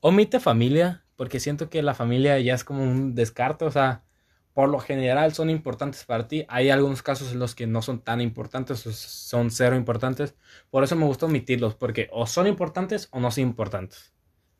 Omite 0.00 0.40
familia, 0.40 1.04
porque 1.16 1.40
siento 1.40 1.70
que 1.70 1.82
la 1.82 1.94
familia 1.94 2.38
ya 2.40 2.54
es 2.54 2.64
como 2.64 2.82
un 2.82 3.14
descarte, 3.14 3.64
o 3.64 3.70
sea, 3.70 4.02
por 4.54 4.68
lo 4.68 4.78
general 4.80 5.32
son 5.32 5.50
importantes 5.50 6.04
para 6.04 6.26
ti. 6.28 6.44
Hay 6.48 6.70
algunos 6.70 7.02
casos 7.02 7.32
en 7.32 7.38
los 7.38 7.54
que 7.54 7.66
no 7.66 7.82
son 7.82 8.00
tan 8.00 8.20
importantes, 8.20 8.86
o 8.86 8.92
son 8.92 9.50
cero 9.50 9.76
importantes. 9.76 10.34
Por 10.70 10.84
eso 10.84 10.96
me 10.96 11.06
gusta 11.06 11.26
omitirlos, 11.26 11.74
porque 11.74 12.08
o 12.12 12.26
son 12.26 12.46
importantes 12.46 13.08
o 13.12 13.20
no 13.20 13.30
son 13.30 13.44
importantes. 13.44 14.12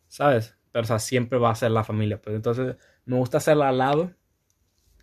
¿Sabes? 0.08 0.56
Pero 0.72 0.84
o 0.84 0.86
sea, 0.86 0.98
siempre 0.98 1.38
va 1.38 1.50
a 1.50 1.54
ser 1.54 1.72
la 1.72 1.84
familia. 1.84 2.20
Pues 2.20 2.36
entonces 2.36 2.76
me 3.04 3.16
gusta 3.16 3.38
hacerla 3.38 3.68
al 3.68 3.78
lado. 3.78 4.14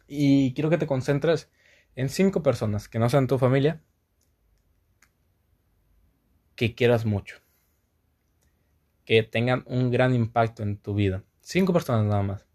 Y 0.08 0.54
quiero 0.54 0.70
que 0.70 0.78
te 0.78 0.88
concentres 0.88 1.52
en 1.96 2.10
cinco 2.10 2.44
personas 2.44 2.88
que 2.88 3.00
no 3.00 3.10
sean 3.10 3.28
tu 3.28 3.38
familia, 3.38 3.82
que 6.56 6.76
quieras 6.76 7.06
mucho. 7.06 7.38
Que 9.06 9.24
tengan 9.24 9.64
un 9.68 9.92
gran 9.92 10.14
impacto 10.16 10.64
en 10.64 10.78
tu 10.78 10.94
vida. 10.94 11.24
Cinco 11.42 11.74
personas 11.74 12.06
nada 12.06 12.24
más. 12.24 12.48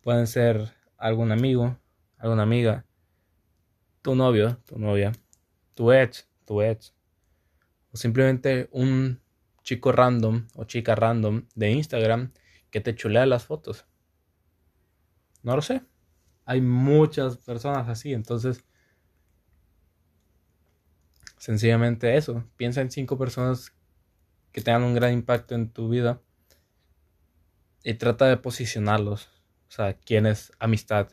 Pueden 0.00 0.26
ser 0.26 0.77
algún 0.98 1.32
amigo, 1.32 1.78
alguna 2.18 2.42
amiga, 2.42 2.84
tu 4.02 4.14
novio, 4.14 4.58
tu 4.66 4.78
novia, 4.78 5.12
tu 5.74 5.92
ex, 5.92 6.28
tu 6.44 6.60
ex. 6.60 6.94
O 7.92 7.96
simplemente 7.96 8.68
un 8.72 9.20
chico 9.62 9.92
random 9.92 10.46
o 10.54 10.64
chica 10.64 10.94
random 10.94 11.46
de 11.54 11.70
Instagram 11.70 12.32
que 12.70 12.80
te 12.80 12.94
chulea 12.94 13.24
las 13.24 13.46
fotos. 13.46 13.86
No 15.42 15.56
lo 15.56 15.62
sé. 15.62 15.82
Hay 16.44 16.60
muchas 16.60 17.38
personas 17.38 17.88
así, 17.88 18.12
entonces 18.12 18.64
Sencillamente 21.38 22.16
eso. 22.16 22.44
Piensa 22.56 22.80
en 22.80 22.90
cinco 22.90 23.16
personas 23.16 23.72
que 24.52 24.60
tengan 24.60 24.82
un 24.82 24.94
gran 24.94 25.12
impacto 25.12 25.54
en 25.54 25.70
tu 25.70 25.88
vida 25.88 26.20
y 27.84 27.94
trata 27.94 28.26
de 28.26 28.36
posicionarlos. 28.36 29.30
O 29.68 29.70
sea, 29.70 29.94
quién 29.94 30.26
es 30.26 30.52
amistad, 30.58 31.08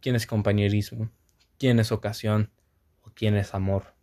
quién 0.00 0.16
es 0.16 0.26
compañerismo, 0.26 1.10
quién 1.58 1.78
es 1.78 1.92
ocasión 1.92 2.50
o 3.02 3.10
quién 3.14 3.36
es 3.36 3.54
amor. 3.54 3.94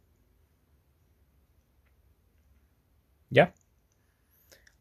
¿Ya? 3.29 3.53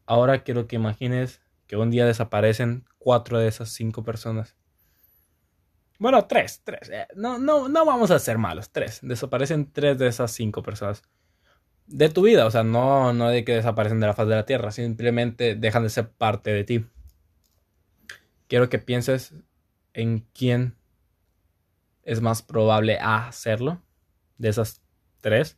Ahora 0.05 0.43
quiero 0.43 0.67
que 0.67 0.75
imagines 0.75 1.41
que 1.65 1.77
un 1.77 1.89
día 1.89 2.05
desaparecen 2.05 2.85
cuatro 2.99 3.39
de 3.39 3.47
esas 3.47 3.69
cinco 3.69 4.03
personas. 4.03 4.55
Bueno, 5.99 6.25
tres, 6.27 6.61
tres. 6.63 6.89
Eh, 6.89 7.07
no, 7.15 7.39
no, 7.39 7.69
no 7.69 7.85
vamos 7.85 8.11
a 8.11 8.19
ser 8.19 8.37
malos. 8.37 8.71
Tres. 8.71 8.99
Desaparecen 9.01 9.71
tres 9.71 9.97
de 9.97 10.07
esas 10.07 10.31
cinco 10.31 10.61
personas. 10.61 11.01
De 11.87 12.09
tu 12.09 12.23
vida. 12.23 12.45
O 12.45 12.51
sea, 12.51 12.63
no, 12.63 13.13
no 13.13 13.29
de 13.29 13.45
que 13.45 13.55
desaparecen 13.55 13.99
de 13.99 14.07
la 14.07 14.13
faz 14.13 14.27
de 14.27 14.35
la 14.35 14.45
tierra. 14.45 14.71
Simplemente 14.71 15.55
dejan 15.55 15.83
de 15.83 15.89
ser 15.89 16.11
parte 16.11 16.51
de 16.51 16.63
ti. 16.63 16.85
Quiero 18.53 18.69
que 18.69 18.77
pienses 18.77 19.33
en 19.95 20.27
quién 20.31 20.77
es 22.03 22.21
más 22.21 22.43
probable 22.43 22.99
hacerlo. 23.01 23.81
De 24.37 24.49
esas 24.49 24.83
tres. 25.21 25.57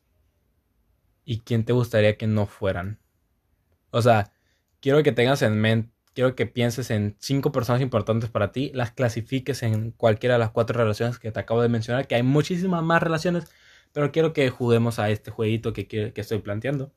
Y 1.25 1.41
quién 1.41 1.65
te 1.65 1.73
gustaría 1.73 2.15
que 2.15 2.25
no 2.25 2.45
fueran. 2.45 3.01
O 3.89 4.01
sea, 4.01 4.31
quiero 4.79 5.03
que 5.03 5.11
tengas 5.11 5.41
en 5.41 5.59
mente 5.59 5.91
quiero 6.13 6.37
que 6.37 6.45
pienses 6.45 6.89
en 6.89 7.17
cinco 7.19 7.51
personas 7.51 7.81
importantes 7.81 8.29
para 8.29 8.53
ti, 8.53 8.71
las 8.73 8.91
clasifiques 8.91 9.61
en 9.61 9.91
cualquiera 9.91 10.35
de 10.35 10.39
las 10.39 10.51
cuatro 10.51 10.79
relaciones 10.79 11.19
que 11.19 11.33
te 11.33 11.39
acabo 11.41 11.61
de 11.61 11.67
mencionar, 11.67 12.07
que 12.07 12.15
hay 12.15 12.23
muchísimas 12.23 12.81
más 12.81 13.03
relaciones, 13.03 13.51
pero 13.91 14.13
quiero 14.13 14.31
que 14.31 14.49
juguemos 14.49 14.99
a 14.99 15.09
este 15.09 15.31
jueguito 15.31 15.73
que, 15.73 15.85
que, 15.85 16.13
estoy 16.15 16.39
planteando. 16.39 16.93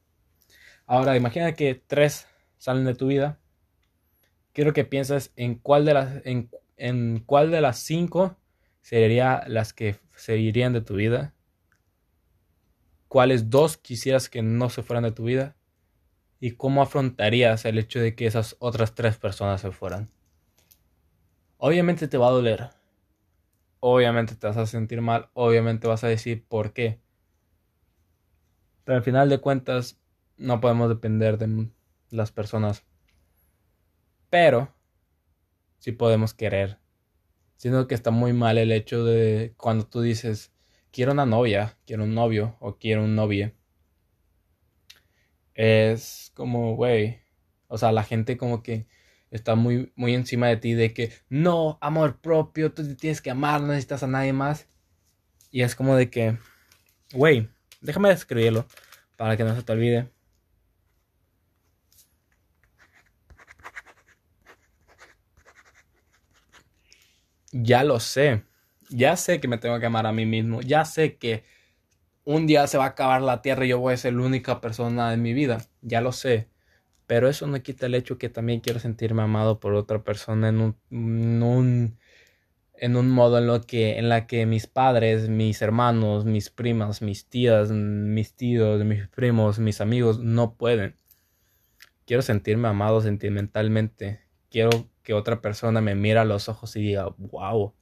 Ahora, 0.87 1.17
imagina 1.17 1.55
que 1.55 1.75
tres 1.75 2.29
salen 2.59 2.85
de 2.85 2.95
tu 2.95 3.09
vida. 3.09 3.41
Quiero 4.53 4.73
que 4.73 4.85
pienses 4.85 5.33
en 5.37 5.57
cuál 5.57 5.85
de 5.85 5.95
las, 5.95 6.27
en, 6.27 6.51
en 6.77 7.23
cuál 7.25 7.51
de 7.51 7.61
las 7.61 7.79
cinco 7.79 8.37
serían 8.81 9.43
las 9.47 9.73
que 9.73 9.97
se 10.17 10.39
irían 10.39 10.73
de 10.73 10.81
tu 10.81 10.95
vida. 10.97 11.35
¿Cuáles 13.09 13.51
dos 13.51 13.77
quisieras 13.77 14.29
que 14.29 14.43
no 14.43 14.69
se 14.71 14.83
fueran 14.83 15.05
de 15.05 15.13
tu 15.13 15.25
vida? 15.25 15.57
¿Y 16.41 16.53
cómo 16.53 16.83
afrontarías 16.83 17.65
el 17.65 17.79
hecho 17.79 18.01
de 18.01 18.15
que 18.15 18.27
esas 18.27 18.57
otras 18.59 18.95
tres 18.95 19.17
personas 19.17 19.61
se 19.61 19.73
fueran? 19.73 20.11
Obviamente 21.57 22.07
te 22.07 22.19
va 22.19 22.29
a 22.29 22.33
doler. 22.33 22.71
Obviamente 23.81 24.37
te 24.37 24.47
vas 24.47 24.57
a 24.57 24.67
sentir 24.67 25.01
mal. 25.01 25.31
Obviamente 25.35 25.89
vas 25.89 26.05
a 26.05 26.09
decir 26.09 26.45
por 26.47 26.73
qué. 26.73 27.01
Pero 28.85 28.97
al 28.97 29.05
final 29.05 29.29
de 29.29 29.41
cuentas 29.41 30.01
no 30.37 30.61
podemos 30.61 30.89
depender 30.89 31.39
de 31.39 31.69
las 32.11 32.31
personas. 32.31 32.85
Pero 34.31 34.75
sí 35.79 35.93
podemos 35.93 36.35
querer. 36.35 36.79
Siendo 37.57 37.89
que 37.89 37.95
está 37.95 38.11
muy 38.11 38.33
mal 38.33 38.59
el 38.59 38.73
hecho 38.73 39.05
de 39.05 39.55
cuando 39.57 39.87
tú 39.87 40.01
dices 40.01 40.53
quiero 40.93 41.13
una 41.13 41.27
novia, 41.27 41.77
quiero 41.87 42.05
un 42.05 42.15
novio 42.15 42.57
o 42.61 42.79
quiero 42.79 43.05
un 43.05 43.15
novio 43.15 43.53
es 45.59 46.31
como, 46.35 46.77
güey, 46.77 47.19
o 47.67 47.79
sea, 47.79 47.91
la 47.91 48.05
gente 48.05 48.37
como 48.37 48.63
que 48.63 48.87
está 49.33 49.57
muy, 49.57 49.93
muy 49.97 50.15
encima 50.15 50.47
de 50.47 50.57
ti 50.57 50.75
de 50.75 50.95
que, 50.95 51.13
no, 51.29 51.79
amor 51.81 52.21
propio, 52.21 52.73
tú 52.73 52.87
te 52.87 52.95
tienes 52.95 53.21
que 53.21 53.33
amar, 53.33 53.61
no 53.61 53.67
necesitas 53.67 54.05
a 54.05 54.07
nadie 54.07 54.33
más. 54.33 54.69
Y 55.51 55.63
es 55.63 55.75
como 55.75 55.97
de 55.97 56.11
que, 56.11 56.39
güey, 57.13 57.49
déjame 57.81 58.13
escribirlo 58.13 58.67
para 59.17 59.37
que 59.37 59.43
no 59.43 59.57
se 59.57 59.65
te 59.65 59.73
olvide. 59.73 60.09
Ya 67.63 67.83
lo 67.85 67.99
sé. 68.01 68.45
Ya 68.91 69.17
sé 69.17 69.41
que 69.41 69.49
me 69.49 69.59
tengo 69.59 69.79
que 69.81 69.87
amar 69.87 70.07
a 70.07 70.13
mí 70.13 70.27
mismo. 70.27 70.61
Ya 70.63 70.85
sé 70.85 71.17
que 71.17 71.45
un 72.25 72.47
día 72.47 72.67
se 72.67 72.79
va 72.79 72.85
a 72.85 72.89
acabar 72.89 73.23
la 73.23 73.43
tierra 73.43 73.65
y 73.67 73.71
yo 73.71 73.79
voy 73.81 73.95
a 73.95 73.97
ser 73.97 74.15
la 74.15 74.23
única 74.23 74.61
persona 74.61 75.13
en 75.15 75.23
mi 75.23 75.33
vida, 75.33 75.59
ya 75.83 76.01
lo 76.01 76.13
sé. 76.13 76.49
Pero 77.07 77.29
eso 77.29 77.47
no 77.47 77.63
quita 77.63 77.87
el 77.87 77.95
hecho 77.95 78.19
que 78.19 78.29
también 78.29 78.61
quiero 78.61 78.81
sentirme 78.81 79.23
amado 79.23 79.61
por 79.61 79.75
otra 79.75 80.05
persona 80.05 80.51
en 80.51 80.61
un, 80.61 80.77
en 80.91 81.43
un, 81.43 81.99
en 82.75 82.97
un 82.97 83.11
modo 83.11 83.39
en 83.39 83.47
lo 83.47 83.63
que 83.63 83.99
en 83.99 84.09
la 84.11 84.27
que 84.27 84.47
mis 84.47 84.67
padres, 84.67 85.29
mis 85.31 85.63
hermanos, 85.63 86.27
mis 86.27 86.51
primas, 86.51 87.03
mis 87.03 87.27
tías, 87.27 87.71
mis 87.71 88.35
tíos, 88.35 88.85
mis 88.85 89.09
primos, 89.09 89.59
mis 89.59 89.81
amigos 89.81 90.21
no 90.21 90.55
pueden. 90.55 90.97
Quiero 92.07 92.23
sentirme 92.23 92.69
amado 92.69 93.01
sentimentalmente. 93.01 94.21
Quiero 94.51 94.71
que 95.09 95.15
otra 95.15 95.41
persona 95.41 95.81
me 95.81 95.95
mire 95.95 96.19
a 96.19 96.25
los 96.27 96.51
ojos 96.51 96.77
y 96.77 96.83
diga, 96.83 97.09
"Wow." 97.17 97.75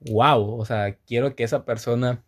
Wow, 0.00 0.58
o 0.60 0.64
sea, 0.64 0.96
quiero 1.06 1.34
que 1.34 1.44
esa 1.44 1.64
persona 1.64 2.24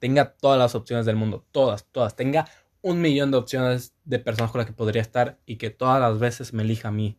tenga 0.00 0.34
todas 0.36 0.58
las 0.58 0.74
opciones 0.74 1.06
del 1.06 1.16
mundo, 1.16 1.46
todas, 1.52 1.86
todas, 1.92 2.16
tenga 2.16 2.48
un 2.82 3.00
millón 3.00 3.30
de 3.30 3.36
opciones 3.38 3.94
de 4.04 4.18
personas 4.18 4.50
con 4.52 4.60
las 4.60 4.66
que 4.66 4.72
podría 4.72 5.02
estar 5.02 5.38
y 5.46 5.56
que 5.56 5.70
todas 5.70 6.00
las 6.00 6.18
veces 6.18 6.52
me 6.52 6.62
elija 6.62 6.88
a 6.88 6.92
mí. 6.92 7.18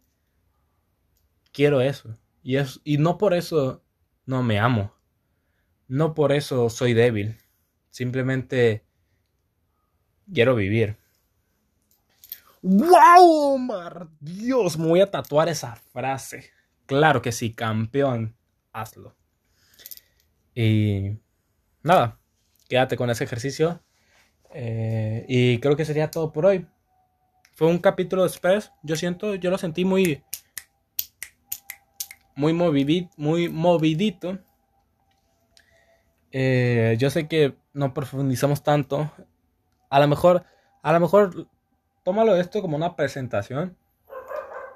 Quiero 1.53 1.81
eso. 1.81 2.17
Y, 2.43 2.57
es, 2.57 2.79
y 2.83 2.97
no 2.97 3.17
por 3.17 3.33
eso 3.33 3.83
no 4.25 4.43
me 4.43 4.59
amo. 4.59 4.93
No 5.87 6.13
por 6.15 6.31
eso 6.33 6.69
soy 6.69 6.93
débil. 6.93 7.37
Simplemente 7.91 8.85
quiero 10.33 10.55
vivir. 10.55 10.98
¡Wow! 12.61 13.57
Mar 13.57 14.07
Dios, 14.19 14.77
me 14.77 14.87
voy 14.87 15.01
a 15.01 15.09
tatuar 15.09 15.47
esa 15.47 15.75
frase. 15.75 16.51
Claro 16.85 17.21
que 17.21 17.31
sí, 17.31 17.53
campeón. 17.53 18.35
Hazlo. 18.73 19.15
Y 20.53 21.17
nada, 21.83 22.19
quédate 22.67 22.97
con 22.97 23.09
ese 23.09 23.23
ejercicio. 23.23 23.81
Eh, 24.51 25.25
y 25.27 25.59
creo 25.59 25.75
que 25.75 25.85
sería 25.85 26.11
todo 26.11 26.31
por 26.31 26.45
hoy. 26.45 26.67
Fue 27.53 27.67
un 27.67 27.79
capítulo 27.79 28.25
Express. 28.25 28.71
Yo 28.83 28.95
siento, 28.95 29.35
yo 29.35 29.51
lo 29.51 29.57
sentí 29.57 29.85
muy. 29.85 30.23
Muy, 32.35 32.53
movidito, 32.53 33.09
muy 33.17 33.49
movidito. 33.49 34.39
Eh, 36.31 36.95
yo 36.99 37.09
sé 37.09 37.27
que 37.27 37.55
no 37.73 37.93
profundizamos 37.93 38.63
tanto. 38.63 39.11
A 39.89 39.99
lo 39.99 40.07
mejor, 40.07 40.45
a 40.81 40.93
lo 40.93 40.99
mejor, 40.99 41.47
tómalo 42.09 42.37
esto 42.37 42.63
como 42.63 42.75
una 42.75 42.95
presentación. 42.95 43.77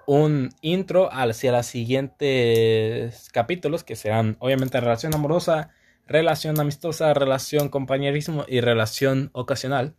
Un 0.05 0.51
intro 0.61 1.09
hacia 1.11 1.51
los 1.51 1.65
siguientes 1.65 3.27
capítulos, 3.31 3.83
que 3.83 3.95
serán 3.95 4.37
obviamente 4.37 4.79
relación 4.79 5.15
amorosa, 5.15 5.71
relación 6.05 6.59
amistosa, 6.59 7.11
relación 7.15 7.69
compañerismo 7.69 8.45
y 8.47 8.61
relación 8.61 9.31
ocasional. 9.33 9.95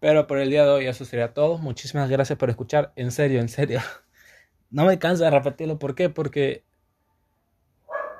Pero 0.00 0.26
por 0.26 0.40
el 0.40 0.50
día 0.50 0.64
de 0.64 0.70
hoy 0.70 0.86
eso 0.88 1.04
sería 1.04 1.32
todo. 1.32 1.58
Muchísimas 1.58 2.10
gracias 2.10 2.36
por 2.40 2.50
escuchar. 2.50 2.92
En 2.96 3.12
serio, 3.12 3.40
en 3.40 3.48
serio. 3.48 3.80
No 4.70 4.84
me 4.84 4.98
cansa 4.98 5.26
de 5.26 5.30
repetirlo. 5.30 5.78
¿Por 5.78 5.94
qué? 5.94 6.10
Porque 6.10 6.64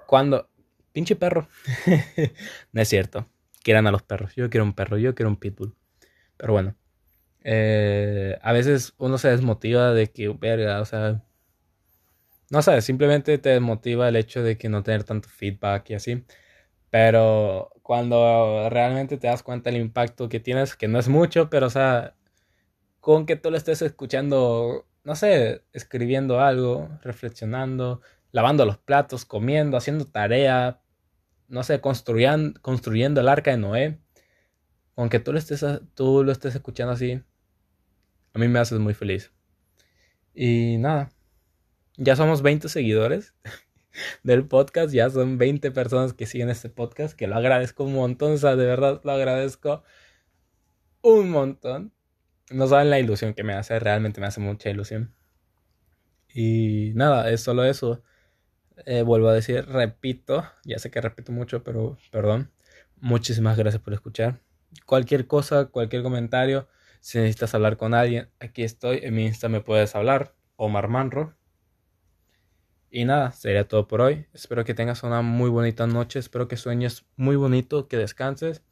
cuando... 0.07 0.49
Pinche 0.93 1.17
perro. 1.17 1.49
no 2.73 2.81
es 2.81 2.89
cierto. 2.89 3.27
Quieran 3.65 3.89
a 3.89 3.91
los 3.91 4.03
perros. 4.03 4.35
Yo 4.37 4.49
quiero 4.49 4.65
un 4.65 4.75
perro. 4.75 4.97
Yo 4.97 5.17
quiero 5.17 5.29
un 5.29 5.37
pitbull. 5.37 5.75
Pero 6.37 6.53
bueno. 6.53 6.77
Eh, 7.45 8.39
a 8.43 8.53
veces 8.53 8.95
uno 8.99 9.19
se 9.19 9.29
desmotiva 9.31 9.93
de 9.93 10.09
que, 10.09 10.29
verga, 10.29 10.81
o 10.81 10.85
sea, 10.85 11.23
no 12.51 12.63
sé, 12.63 12.81
simplemente 12.83 13.39
te 13.39 13.51
desmotiva 13.51 14.09
el 14.09 14.17
hecho 14.17 14.43
de 14.43 14.57
que 14.59 14.69
no 14.69 14.83
tener 14.83 15.05
tanto 15.05 15.29
feedback 15.29 15.91
y 15.91 15.95
así. 15.95 16.25
Pero 16.91 17.71
cuando 17.83 18.69
realmente 18.71 19.19
te 19.19 19.29
das 19.29 19.43
cuenta 19.43 19.71
del 19.71 19.81
impacto 19.81 20.29
que 20.29 20.41
tienes, 20.41 20.77
que 20.77 20.89
no 20.89 20.99
es 20.99 21.09
mucho, 21.09 21.51
pero 21.51 21.67
o 21.67 21.71
sea, 21.71 22.17
con 23.01 23.27
que 23.27 23.37
tú 23.37 23.51
lo 23.51 23.57
estés 23.59 23.83
escuchando, 23.83 24.87
no 25.05 25.17
sé, 25.17 25.65
escribiendo 25.73 26.41
algo, 26.41 26.89
reflexionando, 27.03 28.03
lavando 28.33 28.67
los 28.67 28.79
platos, 28.79 29.25
comiendo, 29.25 29.77
haciendo 29.77 30.07
tarea, 30.07 30.81
no 31.49 31.63
sé, 31.63 31.81
construyendo, 31.81 32.61
construyendo 32.63 33.21
el 33.21 33.29
arca 33.29 33.51
de 33.53 33.59
Noé, 33.59 33.99
aunque 34.99 35.21
tú 35.21 35.33
lo 35.33 35.39
estés, 35.39 35.65
tú 35.95 36.25
lo 36.25 36.33
estés 36.33 36.57
escuchando 36.57 36.93
así, 36.93 37.23
a 38.35 38.39
mí 38.39 38.49
me 38.49 38.59
haces 38.59 38.81
muy 38.81 38.95
feliz. 38.95 39.33
Y 40.35 40.77
nada. 40.79 41.13
Ya 41.97 42.17
somos 42.17 42.43
20 42.43 42.69
seguidores 42.69 43.33
del 44.25 44.47
podcast, 44.47 44.93
ya 44.93 45.09
son 45.09 45.39
20 45.39 45.71
personas 45.71 46.15
que 46.15 46.27
siguen 46.27 46.51
este 46.51 46.69
podcast, 46.69 47.17
que 47.17 47.29
lo 47.29 47.37
agradezco 47.37 47.85
un 47.85 47.95
montón, 47.95 48.33
o 48.33 48.37
sea, 48.39 48.57
de 48.57 48.67
verdad 48.67 49.01
lo 49.05 49.13
agradezco 49.13 49.85
un 51.03 51.31
montón. 51.31 51.93
No 52.51 52.67
saben 52.67 52.91
la 52.91 52.99
ilusión 52.99 53.35
que 53.35 53.45
me 53.45 53.55
hace, 53.55 53.79
realmente 53.79 54.21
me 54.21 54.27
hace 54.27 54.41
mucha 54.41 54.69
ilusión. 54.69 55.15
Y 56.35 56.93
nada, 56.97 57.31
es 57.31 57.41
solo 57.43 57.65
eso. 57.65 58.03
Eh, 58.85 59.03
vuelvo 59.03 59.29
a 59.29 59.35
decir, 59.35 59.65
repito, 59.67 60.45
ya 60.65 60.79
sé 60.81 60.91
que 60.91 61.01
repito 61.01 61.31
mucho, 61.31 61.63
pero 61.63 61.99
perdón. 62.11 62.51
Muchísimas 63.01 63.57
gracias 63.57 63.83
por 63.83 63.93
escuchar. 63.95 64.41
Cualquier 64.87 65.27
cosa, 65.27 65.67
cualquier 65.67 66.03
comentario, 66.03 66.69
si 67.01 67.19
necesitas 67.19 67.55
hablar 67.55 67.77
con 67.77 67.95
alguien, 67.95 68.31
aquí 68.41 68.63
estoy. 68.63 69.01
En 69.03 69.15
mi 69.15 69.27
Insta 69.27 69.49
me 69.49 69.61
puedes 69.61 69.95
hablar, 69.95 70.35
Omar 70.57 70.89
Manro. 70.89 71.35
Y 72.91 73.05
nada, 73.05 73.33
sería 73.33 73.69
todo 73.69 73.87
por 73.87 74.01
hoy. 74.01 74.27
Espero 74.33 74.65
que 74.65 74.75
tengas 74.75 75.03
una 75.03 75.23
muy 75.23 75.51
bonita 75.51 75.87
noche. 75.87 76.19
Espero 76.19 76.49
que 76.49 76.57
sueñes 76.57 77.07
muy 77.17 77.37
bonito, 77.37 77.89
que 77.89 77.97
descanses. 77.97 78.63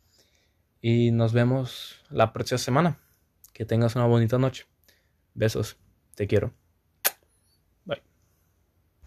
Y 0.81 1.11
nos 1.11 1.33
vemos 1.33 2.05
la 2.11 2.33
próxima 2.33 2.59
semana. 2.59 2.99
Que 3.53 3.65
tengas 3.65 3.97
una 3.97 4.07
bonita 4.07 4.39
noche. 4.39 4.67
Besos. 5.35 5.77
Te 6.15 6.27
quiero. 6.27 6.66